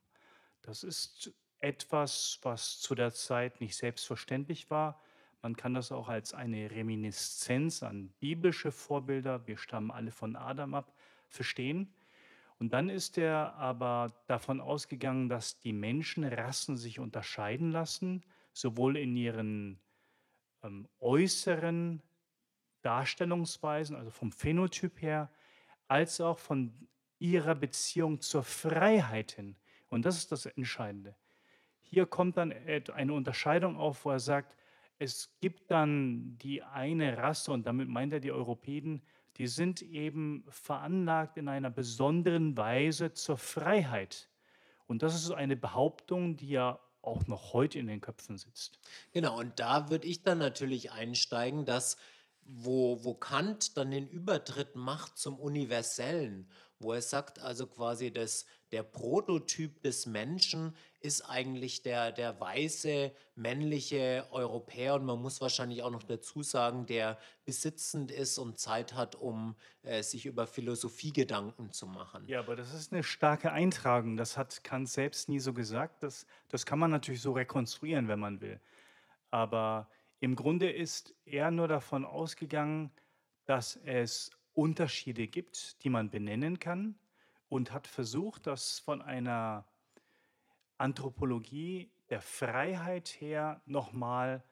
Das 0.62 0.84
ist 0.84 1.34
etwas, 1.60 2.40
was 2.42 2.80
zu 2.80 2.96
der 2.96 3.14
Zeit 3.14 3.62
nicht 3.62 3.76
selbstverständlich 3.76 4.70
war. 4.70 5.02
Man 5.42 5.56
kann 5.56 5.74
das 5.74 5.92
auch 5.92 6.10
als 6.10 6.34
eine 6.34 6.72
Reminiszenz 6.72 7.84
an 7.84 8.10
biblische 8.20 8.72
Vorbilder, 8.72 9.48
wir 9.48 9.58
stammen 9.58 9.92
alle 9.92 10.12
von 10.12 10.36
Adam 10.36 10.74
ab, 10.74 10.94
verstehen. 11.28 11.94
Und 12.60 12.74
dann 12.74 12.90
ist 12.90 13.18
er 13.18 13.54
aber 13.56 14.14
davon 14.26 14.62
ausgegangen, 14.62 15.30
dass 15.30 15.60
die 15.60 15.74
Menschenrassen 15.74 16.76
sich 16.76 17.00
unterscheiden 17.00 17.72
lassen, 17.72 18.24
sowohl 18.52 18.98
in 18.98 19.16
ihren 19.16 19.80
ähm, 20.64 20.88
äußeren 21.00 22.02
Darstellungsweisen, 22.88 23.98
also 23.98 24.12
vom 24.12 24.32
Phänotyp 24.32 25.02
her, 25.02 25.30
als 25.90 26.22
auch 26.22 26.40
von 26.40 26.74
ihrer 27.20 27.54
Beziehung 27.54 28.22
zur 28.22 28.44
Freiheit 28.44 29.34
hin. 29.34 29.58
Und 29.90 30.06
das 30.06 30.16
ist 30.16 30.32
das 30.32 30.46
Entscheidende. 30.46 31.14
Hier 31.82 32.06
kommt 32.06 32.38
dann 32.38 32.54
eine 32.94 33.14
Unterscheidung 33.14 33.76
auf, 33.76 34.06
wo 34.06 34.12
er 34.12 34.22
sagt, 34.22 34.56
es 35.00 35.38
gibt 35.42 35.70
dann 35.70 36.38
die 36.38 36.64
eine 36.64 37.18
Rasse, 37.18 37.52
und 37.52 37.68
damit 37.68 37.90
meint 37.90 38.14
er 38.14 38.22
die 38.22 38.32
Europäden, 38.32 39.02
die 39.36 39.48
sind 39.48 39.82
eben 39.82 40.46
veranlagt 40.48 41.36
in 41.36 41.50
einer 41.50 41.70
besonderen 41.70 42.56
Weise 42.56 43.12
zur 43.12 43.38
Freiheit. 43.38 44.30
Und 44.88 45.04
das 45.04 45.14
ist 45.14 45.32
eine 45.32 45.58
Behauptung, 45.58 46.38
die 46.38 46.50
ja 46.50 46.80
auch 47.02 47.28
noch 47.28 47.52
heute 47.52 47.80
in 47.80 47.88
den 47.88 48.00
Köpfen 48.00 48.38
sitzt. 48.38 48.80
Genau, 49.12 49.38
und 49.40 49.60
da 49.60 49.90
würde 49.90 50.08
ich 50.08 50.24
dann 50.24 50.38
natürlich 50.38 50.92
einsteigen, 50.94 51.66
dass 51.66 51.98
wo, 52.48 53.04
wo 53.04 53.14
Kant 53.14 53.78
dann 53.78 53.92
den 53.92 54.08
Übertritt 54.08 54.76
macht 54.76 55.18
zum 55.18 55.40
Universellen, 55.40 56.50
wo 56.80 56.94
er 56.94 57.02
sagt, 57.02 57.40
also 57.40 57.68
quasi, 57.68 58.12
dass 58.12 58.46
der 58.72 58.84
Prototyp 58.84 59.82
des 59.82 60.06
Menschen 60.06 60.76
ist 61.00 61.22
eigentlich 61.22 61.82
der, 61.84 62.12
der 62.12 62.40
weiße, 62.40 63.12
männliche 63.36 64.28
Europäer 64.32 64.96
und 64.96 65.06
man 65.06 65.22
muss 65.22 65.42
wahrscheinlich 65.42 65.84
auch 65.84 65.92
noch 65.92 66.04
dazu 66.04 66.44
sagen, 66.44 66.86
der 66.86 67.18
besitzend 67.46 68.12
ist 68.12 68.38
und 68.38 68.60
Zeit 68.60 68.94
hat, 68.94 69.16
um 69.16 69.56
äh, 69.84 70.04
sich 70.04 70.26
über 70.26 70.48
Philosophie 70.48 71.14
Gedanken 71.14 71.72
zu 71.72 71.88
machen. 71.88 72.26
Ja, 72.28 72.40
aber 72.40 72.56
das 72.56 72.74
ist 72.74 72.92
eine 72.92 73.04
starke 73.04 73.52
Eintragung. 73.52 74.18
Das 74.18 74.38
hat 74.38 74.64
Kant 74.64 74.90
selbst 74.90 75.30
nie 75.30 75.40
so 75.40 75.54
gesagt. 75.54 76.04
Das, 76.04 76.26
das 76.50 76.66
kann 76.66 76.80
man 76.80 76.92
natürlich 76.92 77.22
so 77.22 77.32
rekonstruieren, 77.32 78.08
wenn 78.08 78.20
man 78.20 78.42
will. 78.42 78.60
Aber 79.32 79.90
im 80.20 80.36
Grunde 80.36 80.70
ist 80.70 81.14
er 81.26 81.52
nur 81.52 81.68
davon 81.68 82.06
ausgegangen, 82.06 82.92
dass 83.46 83.76
es 83.78 84.32
Unterschiede 84.54 85.28
gibt, 85.28 85.84
die 85.84 85.90
man 85.90 86.10
benennen 86.10 86.60
kann 86.60 86.98
und 87.50 87.72
hat 87.72 87.88
versucht, 87.88 88.48
das 88.48 88.80
von 88.80 89.02
einer 89.02 89.68
Anthropologie 90.78 91.92
der 92.10 92.22
Freiheit 92.22 93.10
her 93.20 93.62
nochmal 93.66 94.44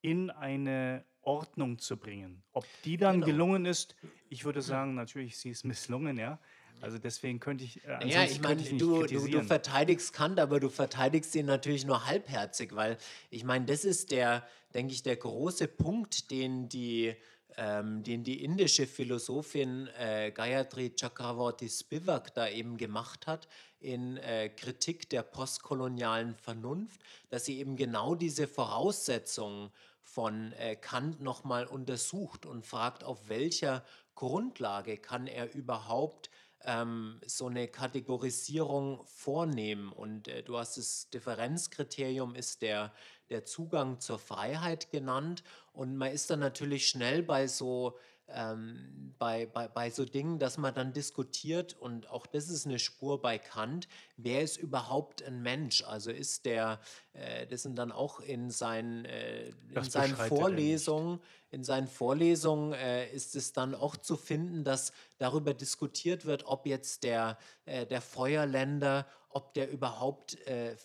in 0.00 0.30
eine 0.30 1.04
Ordnung 1.22 1.78
zu 1.78 1.96
bringen. 1.96 2.42
Ob 2.52 2.64
die 2.84 2.96
dann 2.96 3.16
Genau. 3.16 3.26
gelungen 3.26 3.64
ist, 3.66 3.96
ich 4.28 4.44
würde 4.44 4.62
sagen, 4.62 4.94
natürlich, 4.94 5.38
sie 5.38 5.50
ist 5.50 5.64
misslungen, 5.64 6.16
ja. 6.18 6.38
Also 6.80 6.98
deswegen 6.98 7.40
könnte 7.40 7.64
ich, 7.64 7.84
äh, 7.84 8.08
Ja, 8.08 8.24
ich 8.24 8.40
meine, 8.40 8.60
ich 8.60 8.76
du, 8.76 9.04
du, 9.04 9.26
du 9.26 9.42
verteidigst 9.42 10.12
Kant, 10.12 10.38
aber 10.38 10.60
du 10.60 10.68
verteidigst 10.68 11.34
ihn 11.34 11.46
natürlich 11.46 11.86
nur 11.86 12.06
halbherzig, 12.06 12.74
weil 12.74 12.98
ich 13.30 13.44
meine, 13.44 13.64
das 13.66 13.84
ist 13.84 14.10
der, 14.10 14.46
denke 14.74 14.92
ich, 14.92 15.02
der 15.02 15.16
große 15.16 15.68
Punkt, 15.68 16.30
den 16.30 16.68
die, 16.68 17.14
ähm, 17.56 18.02
den 18.02 18.24
die 18.24 18.44
indische 18.44 18.86
Philosophin 18.86 19.88
äh, 19.98 20.30
Gayatri 20.30 20.90
Chakravarti 20.90 21.68
Spivak 21.68 22.34
da 22.34 22.48
eben 22.48 22.76
gemacht 22.76 23.26
hat 23.26 23.48
in 23.80 24.16
äh, 24.18 24.48
Kritik 24.50 25.08
der 25.10 25.22
postkolonialen 25.22 26.34
Vernunft, 26.34 27.00
dass 27.30 27.44
sie 27.46 27.58
eben 27.58 27.76
genau 27.76 28.14
diese 28.14 28.46
Voraussetzungen 28.46 29.70
von 30.02 30.52
äh, 30.52 30.76
Kant 30.76 31.20
nochmal 31.20 31.66
untersucht 31.66 32.46
und 32.46 32.64
fragt, 32.64 33.04
auf 33.04 33.28
welcher 33.28 33.84
Grundlage 34.14 34.96
kann 34.96 35.26
er 35.26 35.54
überhaupt 35.54 36.30
ähm, 36.66 37.20
so 37.26 37.46
eine 37.46 37.68
Kategorisierung 37.68 39.04
vornehmen. 39.06 39.92
Und 39.92 40.28
äh, 40.28 40.42
du 40.42 40.58
hast 40.58 40.76
das 40.76 41.08
Differenzkriterium 41.10 42.34
ist 42.34 42.62
der, 42.62 42.92
der 43.30 43.44
Zugang 43.44 44.00
zur 44.00 44.18
Freiheit 44.18 44.90
genannt. 44.90 45.42
Und 45.72 45.96
man 45.96 46.12
ist 46.12 46.30
dann 46.30 46.40
natürlich 46.40 46.88
schnell 46.88 47.22
bei 47.22 47.46
so, 47.46 47.98
ähm, 48.28 49.14
bei, 49.18 49.46
bei, 49.46 49.68
bei 49.68 49.90
so 49.90 50.04
Dingen, 50.04 50.38
dass 50.38 50.58
man 50.58 50.74
dann 50.74 50.92
diskutiert, 50.92 51.74
und 51.74 52.10
auch 52.10 52.26
das 52.26 52.48
ist 52.48 52.66
eine 52.66 52.78
Spur 52.78 53.20
bei 53.20 53.38
Kant, 53.38 53.88
wer 54.16 54.42
ist 54.42 54.56
überhaupt 54.56 55.22
ein 55.22 55.42
Mensch? 55.42 55.84
Also 55.84 56.10
ist 56.10 56.44
der, 56.44 56.80
äh, 57.12 57.46
das 57.46 57.62
sind 57.62 57.76
dann 57.76 57.92
auch 57.92 58.20
in 58.20 58.50
seinen, 58.50 59.04
äh, 59.04 59.48
in 59.74 59.84
seinen. 59.84 60.16
Vorlesungen, 60.16 61.20
in 61.50 61.64
seinen 61.64 61.86
Vorlesungen 61.86 62.72
äh, 62.72 63.08
ist 63.12 63.36
es 63.36 63.52
dann 63.52 63.74
auch 63.74 63.96
zu 63.96 64.16
finden, 64.16 64.64
dass 64.64 64.92
darüber 65.18 65.54
diskutiert 65.54 66.26
wird, 66.26 66.46
ob 66.46 66.66
jetzt 66.66 67.04
der, 67.04 67.38
äh, 67.64 67.86
der 67.86 68.00
Feuerländer, 68.00 69.06
ob 69.30 69.54
der 69.54 69.70
überhaupt 69.70 70.34
äh, 70.46 70.76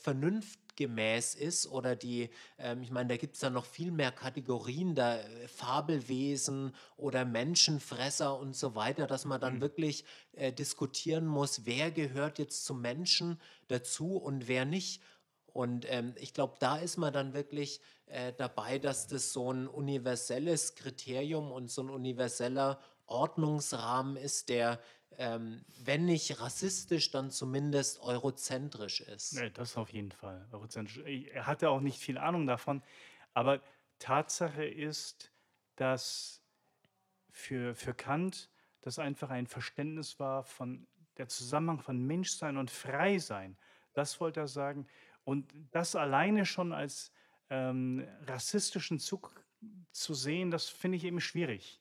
vernunftgemäß 0.82 1.36
ist 1.36 1.68
oder 1.68 1.96
die, 1.96 2.30
ähm, 2.58 2.82
ich 2.82 2.92
meine, 2.92 3.10
da 3.10 3.18
gibt 3.18 3.36
es 3.36 3.42
dann 3.42 3.54
noch 3.54 3.66
viel 3.66 3.92
mehr 3.92 4.12
Kategorien, 4.12 4.96
da 4.96 5.18
äh, 5.18 5.48
Fabelwesen 5.48 6.74
oder 6.98 7.26
Menschenfresser 7.26 8.38
und 8.38 8.56
so 8.56 8.76
weiter, 8.76 9.08
dass 9.08 9.26
man 9.26 9.42
dann 9.42 9.62
wirklich 9.62 10.06
äh, 10.34 10.52
diskutieren 10.52 11.26
muss, 11.26 11.66
wer 11.66 11.92
gehört 11.92 12.40
jetzt 12.40 12.66
zum 12.66 12.82
Menschen 12.82 13.40
dazu 13.68 14.18
und 14.18 14.48
wer 14.48 14.66
nicht. 14.66 15.02
Und 15.54 15.86
ähm, 15.90 16.14
ich 16.18 16.34
glaube, 16.34 16.56
da 16.60 16.78
ist 16.78 16.98
man 16.98 17.12
dann 17.12 17.34
wirklich 17.34 17.82
äh, 18.06 18.32
dabei, 18.38 18.80
dass 18.80 19.08
das 19.08 19.34
so 19.34 19.52
ein 19.52 19.68
universelles 19.68 20.76
Kriterium 20.76 21.52
und 21.52 21.70
so 21.70 21.82
ein 21.82 21.90
universeller 21.90 22.80
Ordnungsrahmen 23.06 24.16
ist, 24.16 24.48
der, 24.48 24.80
ähm, 25.22 25.64
wenn 25.84 26.06
nicht 26.06 26.42
rassistisch, 26.42 27.12
dann 27.12 27.30
zumindest 27.30 28.00
eurozentrisch 28.02 29.02
ist. 29.02 29.34
Nee, 29.34 29.52
das 29.52 29.78
auf 29.78 29.94
jeden 29.94 30.12
Fall. 30.12 30.48
eurozentrisch. 30.52 30.98
Er 30.98 31.46
hatte 31.46 31.70
auch 31.70 31.80
nicht 31.80 32.00
viel 32.00 32.18
Ahnung 32.18 32.48
davon. 32.48 32.82
Aber 33.36 33.62
Tatsache 34.00 34.66
ist, 34.66 35.32
dass 35.76 36.42
für, 37.30 37.76
für 37.76 37.94
Kant 37.94 38.50
das 38.82 38.98
einfach 38.98 39.30
ein 39.30 39.46
Verständnis 39.46 40.20
war 40.20 40.44
von 40.44 40.88
der 41.18 41.28
Zusammenhang 41.28 41.82
von 41.82 42.00
Menschsein 42.00 42.58
und 42.58 42.72
Freisein. 42.72 43.58
Das 43.94 44.20
wollte 44.20 44.40
er 44.40 44.48
sagen. 44.48 44.88
Und 45.24 45.54
das 45.70 45.96
alleine 45.96 46.48
schon 46.48 46.74
als 46.74 47.12
ähm, 47.52 48.08
rassistischen 48.24 48.98
Zug 48.98 49.46
zu 49.92 50.16
sehen, 50.16 50.50
das 50.50 50.68
finde 50.68 50.98
ich 50.98 51.04
eben 51.04 51.22
schwierig. 51.22 51.80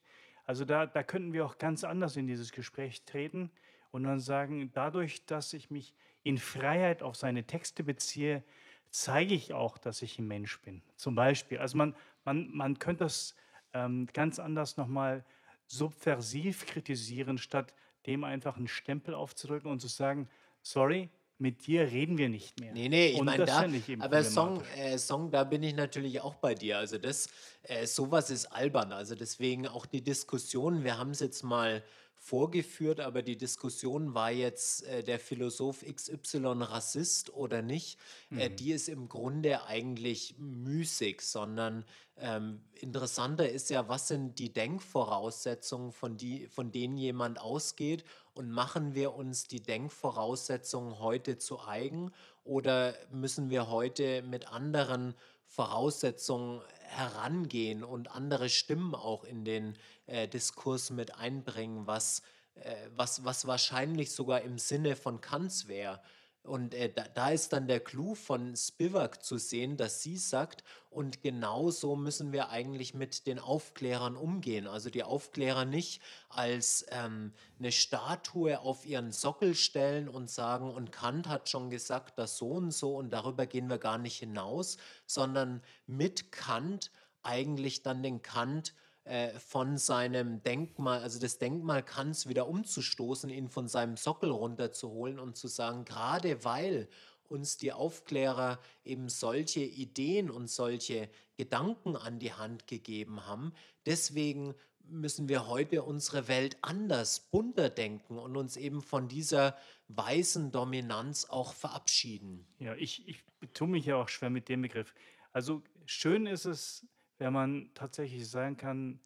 Also 0.51 0.65
da, 0.65 0.85
da 0.85 1.01
könnten 1.01 1.31
wir 1.31 1.45
auch 1.45 1.59
ganz 1.59 1.85
anders 1.85 2.17
in 2.17 2.27
dieses 2.27 2.51
Gespräch 2.51 3.05
treten 3.05 3.49
und 3.91 4.03
dann 4.03 4.19
sagen, 4.19 4.69
dadurch, 4.73 5.25
dass 5.25 5.53
ich 5.53 5.71
mich 5.71 5.95
in 6.23 6.37
Freiheit 6.37 7.03
auf 7.03 7.15
seine 7.15 7.45
Texte 7.45 7.85
beziehe, 7.85 8.43
zeige 8.89 9.33
ich 9.33 9.53
auch, 9.53 9.77
dass 9.77 10.01
ich 10.01 10.19
ein 10.19 10.27
Mensch 10.27 10.59
bin. 10.59 10.81
Zum 10.97 11.15
Beispiel. 11.15 11.59
Also 11.59 11.77
man, 11.77 11.95
man, 12.25 12.51
man 12.51 12.79
könnte 12.79 13.05
das 13.05 13.33
ähm, 13.71 14.09
ganz 14.11 14.39
anders 14.39 14.75
nochmal 14.75 15.23
subversiv 15.67 16.65
kritisieren, 16.65 17.37
statt 17.37 17.73
dem 18.05 18.25
einfach 18.25 18.57
einen 18.57 18.67
Stempel 18.67 19.13
aufzudrücken 19.13 19.71
und 19.71 19.79
zu 19.79 19.87
sagen, 19.87 20.27
sorry, 20.63 21.09
mit 21.41 21.65
dir 21.65 21.91
reden 21.91 22.17
wir 22.17 22.29
nicht 22.29 22.59
mehr. 22.59 22.71
Nee, 22.71 22.87
nee, 22.87 23.07
ich 23.07 23.19
Und 23.19 23.25
meine, 23.25 23.45
da, 23.45 23.65
ich 23.65 24.01
aber 24.01 24.23
Song, 24.23 24.61
äh, 24.77 24.97
Song, 24.97 25.31
da 25.31 25.43
bin 25.43 25.63
ich 25.63 25.73
natürlich 25.73 26.21
auch 26.21 26.35
bei 26.35 26.53
dir. 26.53 26.77
Also 26.77 26.97
das, 26.99 27.27
äh, 27.63 27.87
sowas 27.87 28.29
ist 28.29 28.45
albern. 28.45 28.93
Also 28.93 29.15
deswegen 29.15 29.67
auch 29.67 29.85
die 29.85 30.03
Diskussion, 30.03 30.83
wir 30.83 30.97
haben 30.97 31.11
es 31.11 31.19
jetzt 31.19 31.43
mal 31.43 31.83
vorgeführt, 32.23 32.99
aber 32.99 33.23
die 33.23 33.35
Diskussion 33.35 34.13
war 34.13 34.29
jetzt 34.31 34.83
äh, 34.83 35.03
der 35.03 35.19
Philosoph 35.19 35.83
XY 35.83 36.61
Rassist 36.61 37.33
oder 37.33 37.63
nicht, 37.63 37.97
äh, 38.29 38.49
Mhm. 38.49 38.55
die 38.57 38.71
ist 38.73 38.89
im 38.89 39.09
Grunde 39.09 39.65
eigentlich 39.65 40.35
müßig, 40.37 41.21
sondern 41.21 41.83
ähm, 42.17 42.61
interessanter 42.75 43.49
ist 43.49 43.71
ja, 43.71 43.89
was 43.89 44.07
sind 44.07 44.37
die 44.37 44.53
Denkvoraussetzungen, 44.53 45.91
von, 45.91 46.15
die, 46.15 46.47
von 46.47 46.71
denen 46.71 46.95
jemand 46.95 47.41
ausgeht 47.41 48.03
und 48.35 48.51
machen 48.51 48.93
wir 48.93 49.15
uns 49.15 49.47
die 49.47 49.61
Denkvoraussetzungen 49.61 50.99
heute 50.99 51.39
zu 51.39 51.59
eigen 51.65 52.11
oder 52.43 52.93
müssen 53.11 53.49
wir 53.49 53.69
heute 53.69 54.21
mit 54.21 54.47
anderen 54.51 55.15
Voraussetzungen 55.51 56.61
herangehen 56.79 57.83
und 57.83 58.09
andere 58.09 58.47
Stimmen 58.47 58.95
auch 58.95 59.25
in 59.25 59.43
den 59.43 59.77
äh, 60.07 60.25
Diskurs 60.29 60.91
mit 60.91 61.15
einbringen, 61.15 61.87
was, 61.87 62.21
äh, 62.55 62.73
was, 62.95 63.25
was 63.25 63.47
wahrscheinlich 63.47 64.11
sogar 64.11 64.41
im 64.41 64.57
Sinne 64.57 64.95
von 64.95 65.19
Kants 65.19 65.67
wäre. 65.67 66.01
Und 66.43 66.73
äh, 66.73 66.91
da, 66.91 67.03
da 67.13 67.29
ist 67.29 67.53
dann 67.53 67.67
der 67.67 67.79
Clou 67.79 68.15
von 68.15 68.55
Spivak 68.55 69.23
zu 69.23 69.37
sehen, 69.37 69.77
dass 69.77 70.01
sie 70.01 70.17
sagt, 70.17 70.63
und 70.89 71.21
genau 71.21 71.69
so 71.69 71.95
müssen 71.95 72.31
wir 72.31 72.49
eigentlich 72.49 72.93
mit 72.95 73.27
den 73.27 73.37
Aufklärern 73.37 74.17
umgehen. 74.17 74.67
Also 74.67 74.89
die 74.89 75.03
Aufklärer 75.03 75.65
nicht 75.65 76.01
als 76.29 76.85
ähm, 76.89 77.31
eine 77.59 77.71
Statue 77.71 78.59
auf 78.59 78.85
ihren 78.85 79.11
Sockel 79.11 79.53
stellen 79.53 80.09
und 80.09 80.31
sagen, 80.31 80.71
und 80.71 80.91
Kant 80.91 81.27
hat 81.27 81.47
schon 81.47 81.69
gesagt, 81.69 82.17
dass 82.17 82.37
so 82.37 82.49
und 82.49 82.71
so 82.71 82.97
und 82.97 83.11
darüber 83.11 83.45
gehen 83.45 83.69
wir 83.69 83.77
gar 83.77 83.99
nicht 83.99 84.17
hinaus, 84.17 84.77
sondern 85.05 85.61
mit 85.85 86.31
Kant 86.31 86.91
eigentlich 87.23 87.83
dann 87.83 88.01
den 88.01 88.23
Kant 88.23 88.73
äh, 89.03 89.39
von 89.39 89.77
seinem 89.77 90.43
Denkmal, 90.43 91.01
also 91.01 91.19
das 91.19 91.39
Denkmal 91.39 91.83
Kants 91.83 92.27
wieder 92.27 92.47
umzustoßen, 92.47 93.29
ihn 93.29 93.49
von 93.49 93.67
seinem 93.67 93.97
Sockel 93.97 94.29
runterzuholen 94.29 95.19
und 95.19 95.35
zu 95.35 95.47
sagen, 95.47 95.85
gerade 95.85 96.43
weil 96.43 96.87
uns 97.27 97.57
die 97.57 97.71
Aufklärer 97.71 98.59
eben 98.83 99.09
solche 99.09 99.61
Ideen 99.61 100.29
und 100.29 100.49
solche 100.49 101.09
Gedanken 101.37 101.95
an 101.95 102.19
die 102.19 102.33
Hand 102.33 102.67
gegeben 102.67 103.25
haben, 103.25 103.53
deswegen 103.85 104.53
müssen 104.83 105.29
wir 105.29 105.47
heute 105.47 105.83
unsere 105.83 106.27
Welt 106.27 106.57
anders, 106.61 107.21
bunter 107.31 107.69
denken 107.69 108.19
und 108.19 108.35
uns 108.35 108.57
eben 108.57 108.81
von 108.81 109.07
dieser 109.07 109.57
weißen 109.87 110.51
Dominanz 110.51 111.25
auch 111.25 111.53
verabschieden. 111.53 112.45
Ja, 112.59 112.75
ich, 112.75 113.07
ich 113.07 113.23
tue 113.53 113.67
mich 113.67 113.85
ja 113.85 113.95
auch 113.95 114.09
schwer 114.09 114.29
mit 114.29 114.49
dem 114.49 114.61
Begriff. 114.61 114.93
Also 115.31 115.63
schön 115.85 116.25
ist 116.25 116.45
es, 116.45 116.85
wenn 117.21 117.33
man 117.33 117.69
tatsächlich 117.75 118.27
sagen 118.27 118.57
kann, 118.57 118.99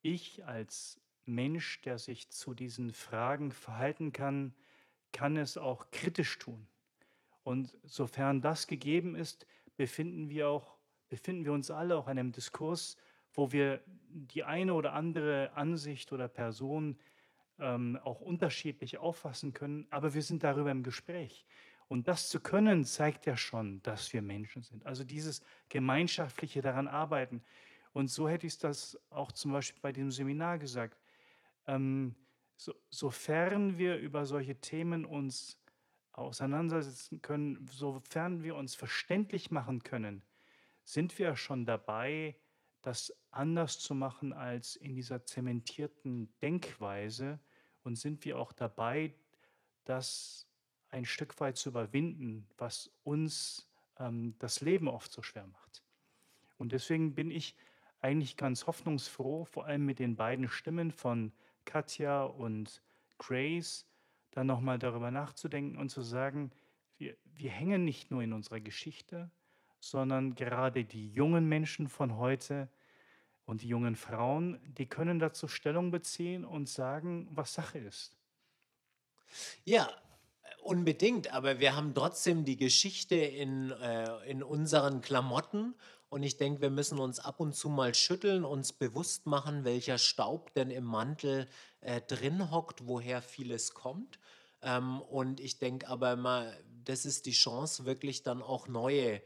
ich 0.00 0.46
als 0.46 1.00
Mensch, 1.24 1.82
der 1.82 1.98
sich 1.98 2.30
zu 2.30 2.54
diesen 2.54 2.92
Fragen 2.92 3.50
verhalten 3.50 4.12
kann, 4.12 4.54
kann 5.10 5.36
es 5.36 5.58
auch 5.58 5.90
kritisch 5.90 6.38
tun. 6.38 6.68
Und 7.42 7.76
sofern 7.82 8.40
das 8.40 8.68
gegeben 8.68 9.16
ist, 9.16 9.48
befinden 9.76 10.30
wir 10.30 10.48
auch, 10.48 10.76
befinden 11.08 11.44
wir 11.44 11.52
uns 11.52 11.72
alle 11.72 11.96
auch 11.96 12.06
in 12.06 12.20
einem 12.20 12.30
Diskurs, 12.30 12.96
wo 13.32 13.50
wir 13.50 13.82
die 14.10 14.44
eine 14.44 14.72
oder 14.72 14.92
andere 14.92 15.50
Ansicht 15.54 16.12
oder 16.12 16.28
Person 16.28 16.96
ähm, 17.58 17.98
auch 18.04 18.20
unterschiedlich 18.20 18.98
auffassen 18.98 19.52
können, 19.54 19.88
aber 19.90 20.14
wir 20.14 20.22
sind 20.22 20.44
darüber 20.44 20.70
im 20.70 20.84
Gespräch. 20.84 21.44
Und 21.88 22.08
das 22.08 22.28
zu 22.28 22.40
können, 22.40 22.84
zeigt 22.84 23.26
ja 23.26 23.36
schon, 23.36 23.82
dass 23.82 24.12
wir 24.12 24.22
Menschen 24.22 24.62
sind. 24.62 24.84
Also 24.86 25.04
dieses 25.04 25.42
gemeinschaftliche 25.68 26.60
daran 26.60 26.88
arbeiten. 26.88 27.42
Und 27.92 28.08
so 28.08 28.28
hätte 28.28 28.46
ich 28.46 28.58
das 28.58 28.98
auch 29.10 29.32
zum 29.32 29.52
Beispiel 29.52 29.80
bei 29.80 29.92
dem 29.92 30.10
Seminar 30.10 30.58
gesagt. 30.58 31.00
Ähm, 31.66 32.16
so, 32.56 32.74
sofern 32.90 33.78
wir 33.78 33.96
über 33.98 34.26
solche 34.26 34.60
Themen 34.60 35.04
uns 35.04 35.60
auseinandersetzen 36.12 37.20
können, 37.22 37.66
sofern 37.70 38.42
wir 38.42 38.56
uns 38.56 38.74
verständlich 38.74 39.50
machen 39.50 39.82
können, 39.82 40.22
sind 40.84 41.18
wir 41.18 41.36
schon 41.36 41.66
dabei, 41.66 42.36
das 42.80 43.12
anders 43.30 43.78
zu 43.78 43.94
machen 43.94 44.32
als 44.32 44.76
in 44.76 44.94
dieser 44.94 45.24
zementierten 45.24 46.32
Denkweise 46.40 47.38
und 47.82 47.96
sind 47.96 48.24
wir 48.24 48.38
auch 48.38 48.52
dabei, 48.52 49.14
das 49.84 50.45
ein 50.90 51.04
Stück 51.04 51.38
weit 51.40 51.56
zu 51.56 51.70
überwinden, 51.70 52.46
was 52.58 52.90
uns 53.04 53.68
ähm, 53.98 54.34
das 54.38 54.60
Leben 54.60 54.88
oft 54.88 55.12
so 55.12 55.22
schwer 55.22 55.46
macht. 55.46 55.82
Und 56.58 56.72
deswegen 56.72 57.14
bin 57.14 57.30
ich 57.30 57.54
eigentlich 58.00 58.36
ganz 58.36 58.66
hoffnungsfroh, 58.66 59.44
vor 59.44 59.66
allem 59.66 59.84
mit 59.84 59.98
den 59.98 60.16
beiden 60.16 60.48
Stimmen 60.48 60.90
von 60.90 61.32
Katja 61.64 62.24
und 62.24 62.82
Grace, 63.18 63.86
dann 64.30 64.46
nochmal 64.46 64.78
darüber 64.78 65.10
nachzudenken 65.10 65.78
und 65.78 65.88
zu 65.88 66.02
sagen, 66.02 66.50
wir, 66.98 67.16
wir 67.24 67.50
hängen 67.50 67.84
nicht 67.84 68.10
nur 68.10 68.22
in 68.22 68.32
unserer 68.32 68.60
Geschichte, 68.60 69.30
sondern 69.80 70.34
gerade 70.34 70.84
die 70.84 71.10
jungen 71.10 71.48
Menschen 71.48 71.88
von 71.88 72.16
heute 72.16 72.68
und 73.44 73.62
die 73.62 73.68
jungen 73.68 73.96
Frauen, 73.96 74.60
die 74.74 74.86
können 74.86 75.18
dazu 75.18 75.48
Stellung 75.48 75.90
beziehen 75.90 76.44
und 76.44 76.68
sagen, 76.68 77.28
was 77.30 77.54
Sache 77.54 77.78
ist. 77.78 78.16
Ja, 79.64 79.88
unbedingt, 80.66 81.32
aber 81.32 81.60
wir 81.60 81.76
haben 81.76 81.94
trotzdem 81.94 82.44
die 82.44 82.56
Geschichte 82.56 83.14
in, 83.14 83.70
äh, 83.70 84.30
in 84.30 84.42
unseren 84.42 85.00
Klamotten 85.00 85.74
und 86.08 86.22
ich 86.22 86.36
denke, 86.36 86.60
wir 86.62 86.70
müssen 86.70 86.98
uns 86.98 87.18
ab 87.18 87.40
und 87.40 87.54
zu 87.54 87.68
mal 87.68 87.94
schütteln, 87.94 88.44
uns 88.44 88.72
bewusst 88.72 89.26
machen, 89.26 89.64
welcher 89.64 89.98
Staub 89.98 90.52
denn 90.54 90.70
im 90.70 90.84
Mantel 90.84 91.48
äh, 91.80 92.00
drin 92.00 92.50
hockt, 92.50 92.86
woher 92.86 93.22
vieles 93.22 93.74
kommt. 93.74 94.18
Ähm, 94.62 95.00
und 95.00 95.40
ich 95.40 95.58
denke 95.58 95.88
aber 95.88 96.16
mal, 96.16 96.56
das 96.84 97.06
ist 97.06 97.26
die 97.26 97.32
Chance, 97.32 97.84
wirklich 97.84 98.22
dann 98.22 98.42
auch 98.42 98.68
neue 98.68 99.20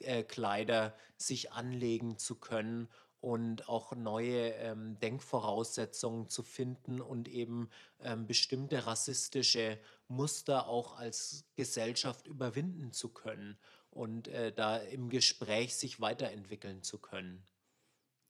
äh, 0.00 0.22
Kleider 0.22 0.94
sich 1.16 1.52
anlegen 1.52 2.18
zu 2.18 2.34
können 2.34 2.88
und 3.26 3.68
auch 3.68 3.92
neue 3.96 4.52
ähm, 4.52 5.00
Denkvoraussetzungen 5.00 6.28
zu 6.28 6.44
finden 6.44 7.00
und 7.00 7.26
eben 7.26 7.68
ähm, 7.98 8.28
bestimmte 8.28 8.86
rassistische 8.86 9.80
Muster 10.06 10.68
auch 10.68 10.96
als 10.96 11.44
Gesellschaft 11.56 12.28
überwinden 12.28 12.92
zu 12.92 13.08
können 13.08 13.58
und 13.90 14.28
äh, 14.28 14.52
da 14.52 14.76
im 14.76 15.08
Gespräch 15.08 15.74
sich 15.74 16.00
weiterentwickeln 16.00 16.84
zu 16.84 17.00
können. 17.00 17.44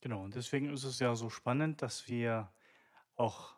Genau, 0.01 0.23
und 0.23 0.33
deswegen 0.33 0.73
ist 0.73 0.83
es 0.83 0.97
ja 0.97 1.15
so 1.15 1.29
spannend, 1.29 1.83
dass 1.83 2.07
wir 2.07 2.51
auch 3.17 3.55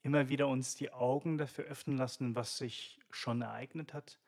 immer 0.00 0.30
wieder 0.30 0.48
uns 0.48 0.74
die 0.74 0.90
Augen 0.90 1.36
dafür 1.36 1.66
öffnen 1.66 1.98
lassen, 1.98 2.34
was 2.34 2.56
sich 2.56 2.98
schon 3.10 3.42
ereignet 3.42 3.92
hat, 3.92 4.18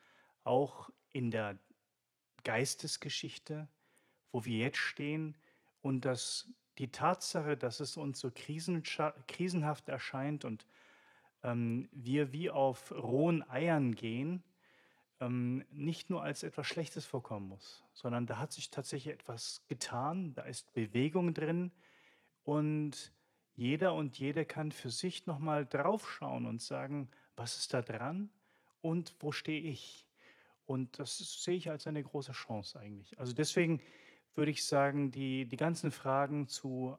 auch 0.43 0.91
in 1.11 1.31
der 1.31 1.59
Geistesgeschichte, 2.43 3.67
wo 4.31 4.45
wir 4.45 4.59
jetzt 4.59 4.77
stehen 4.77 5.39
und 5.85 6.07
dass 6.07 6.49
die 6.79 6.91
Tatsache, 6.91 7.59
dass 7.59 7.79
es 7.79 7.99
uns 7.99 8.19
so 8.19 8.31
krisenhaft 8.31 9.89
erscheint 9.91 10.47
und 10.47 10.67
ähm, 11.43 11.91
wir 11.93 12.33
wie 12.33 12.49
auf 12.49 12.91
rohen 12.91 13.49
Eiern 13.51 13.95
gehen, 13.95 14.43
ähm, 15.21 15.63
nicht 15.71 16.09
nur 16.09 16.23
als 16.23 16.43
etwas 16.43 16.67
Schlechtes 16.67 17.05
vorkommen 17.05 17.49
muss, 17.49 17.85
sondern 17.93 18.25
da 18.27 18.39
hat 18.39 18.51
sich 18.51 18.71
tatsächlich 18.71 19.13
etwas 19.13 19.63
getan, 19.69 20.33
da 20.33 20.43
ist 20.45 20.73
Bewegung 20.73 21.35
drin 21.35 21.71
und 22.45 23.13
jeder 23.55 23.93
und 23.93 24.19
jede 24.19 24.47
kann 24.47 24.73
für 24.73 24.91
sich 24.91 25.27
nochmal 25.27 25.67
draufschauen 25.67 26.47
und 26.47 26.63
sagen, 26.63 27.11
was 27.37 27.59
ist 27.59 27.75
da 27.75 27.83
dran 27.83 28.31
und 28.81 29.15
wo 29.21 29.33
stehe 29.33 29.61
ich? 29.61 30.07
Und 30.65 30.99
das 30.99 31.19
sehe 31.19 31.57
ich 31.57 31.69
als 31.69 31.87
eine 31.87 32.03
große 32.03 32.33
Chance 32.33 32.81
eigentlich. 32.81 33.19
Also 33.19 33.35
deswegen 33.35 33.83
würde 34.37 34.51
ich 34.51 34.65
sagen, 34.65 35.11
die, 35.11 35.47
die 35.47 35.57
ganzen 35.57 35.91
Fragen 35.91 36.49
zu 36.49 36.99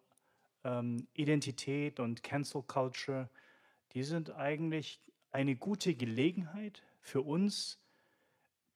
ähm, 0.63 1.07
Identität 1.13 1.99
und 1.99 2.23
Cancel 2.23 2.63
Culture, 2.63 3.29
die 3.93 4.03
sind 4.03 4.31
eigentlich 4.31 4.99
eine 5.31 5.55
gute 5.55 5.95
Gelegenheit 5.95 6.83
für 6.99 7.21
uns, 7.21 7.79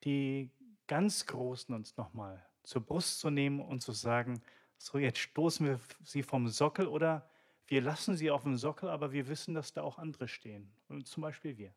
die 0.03 0.51
ganz 0.87 1.25
Großen 1.25 1.73
uns 1.73 1.97
nochmal 1.97 2.45
zur 2.63 2.81
Brust 2.81 3.19
zu 3.19 3.29
nehmen 3.29 3.59
und 3.61 3.81
zu 3.81 3.91
sagen, 3.91 4.41
so 4.77 4.97
jetzt 4.97 5.19
stoßen 5.19 5.65
wir 5.65 5.79
sie 6.03 6.23
vom 6.23 6.47
Sockel 6.47 6.87
oder 6.87 7.29
wir 7.67 7.81
lassen 7.81 8.17
sie 8.17 8.31
auf 8.31 8.43
dem 8.43 8.57
Sockel, 8.57 8.89
aber 8.89 9.11
wir 9.11 9.27
wissen, 9.27 9.53
dass 9.53 9.73
da 9.73 9.83
auch 9.83 9.97
andere 9.97 10.27
stehen. 10.27 10.71
Und 10.87 11.07
zum 11.07 11.21
Beispiel 11.21 11.57
wir. 11.57 11.73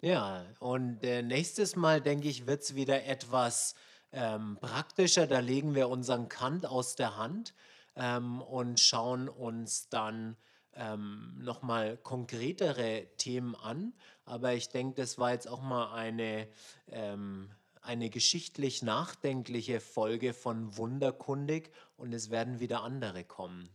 Ja, 0.00 0.44
und 0.58 1.02
äh, 1.04 1.22
nächstes 1.22 1.76
Mal, 1.76 2.00
denke 2.00 2.28
ich, 2.28 2.46
wird 2.46 2.62
es 2.62 2.74
wieder 2.74 3.04
etwas 3.04 3.74
ähm, 4.14 4.58
praktischer. 4.60 5.26
Da 5.26 5.40
legen 5.40 5.74
wir 5.74 5.88
unseren 5.88 6.28
Kant 6.28 6.66
aus 6.66 6.96
der 6.96 7.16
Hand 7.16 7.54
ähm, 7.96 8.40
und 8.40 8.80
schauen 8.80 9.28
uns 9.28 9.88
dann 9.88 10.36
ähm, 10.74 11.34
nochmal 11.38 11.96
konkretere 11.98 13.06
Themen 13.18 13.54
an. 13.54 13.92
Aber 14.24 14.54
ich 14.54 14.68
denke, 14.68 14.94
das 14.94 15.18
war 15.18 15.32
jetzt 15.32 15.48
auch 15.48 15.62
mal 15.62 15.92
eine, 15.92 16.48
ähm, 16.88 17.50
eine 17.82 18.10
geschichtlich 18.10 18.82
nachdenkliche 18.82 19.80
Folge 19.80 20.32
von 20.32 20.76
Wunderkundig 20.76 21.70
und 21.96 22.12
es 22.12 22.30
werden 22.30 22.60
wieder 22.60 22.82
andere 22.82 23.24
kommen. 23.24 23.68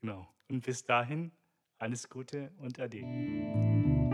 Genau. 0.00 0.28
Und 0.48 0.64
bis 0.64 0.84
dahin 0.84 1.32
Alles 1.78 2.08
Gute 2.08 2.52
und 2.58 2.78
Ade. 2.80 4.05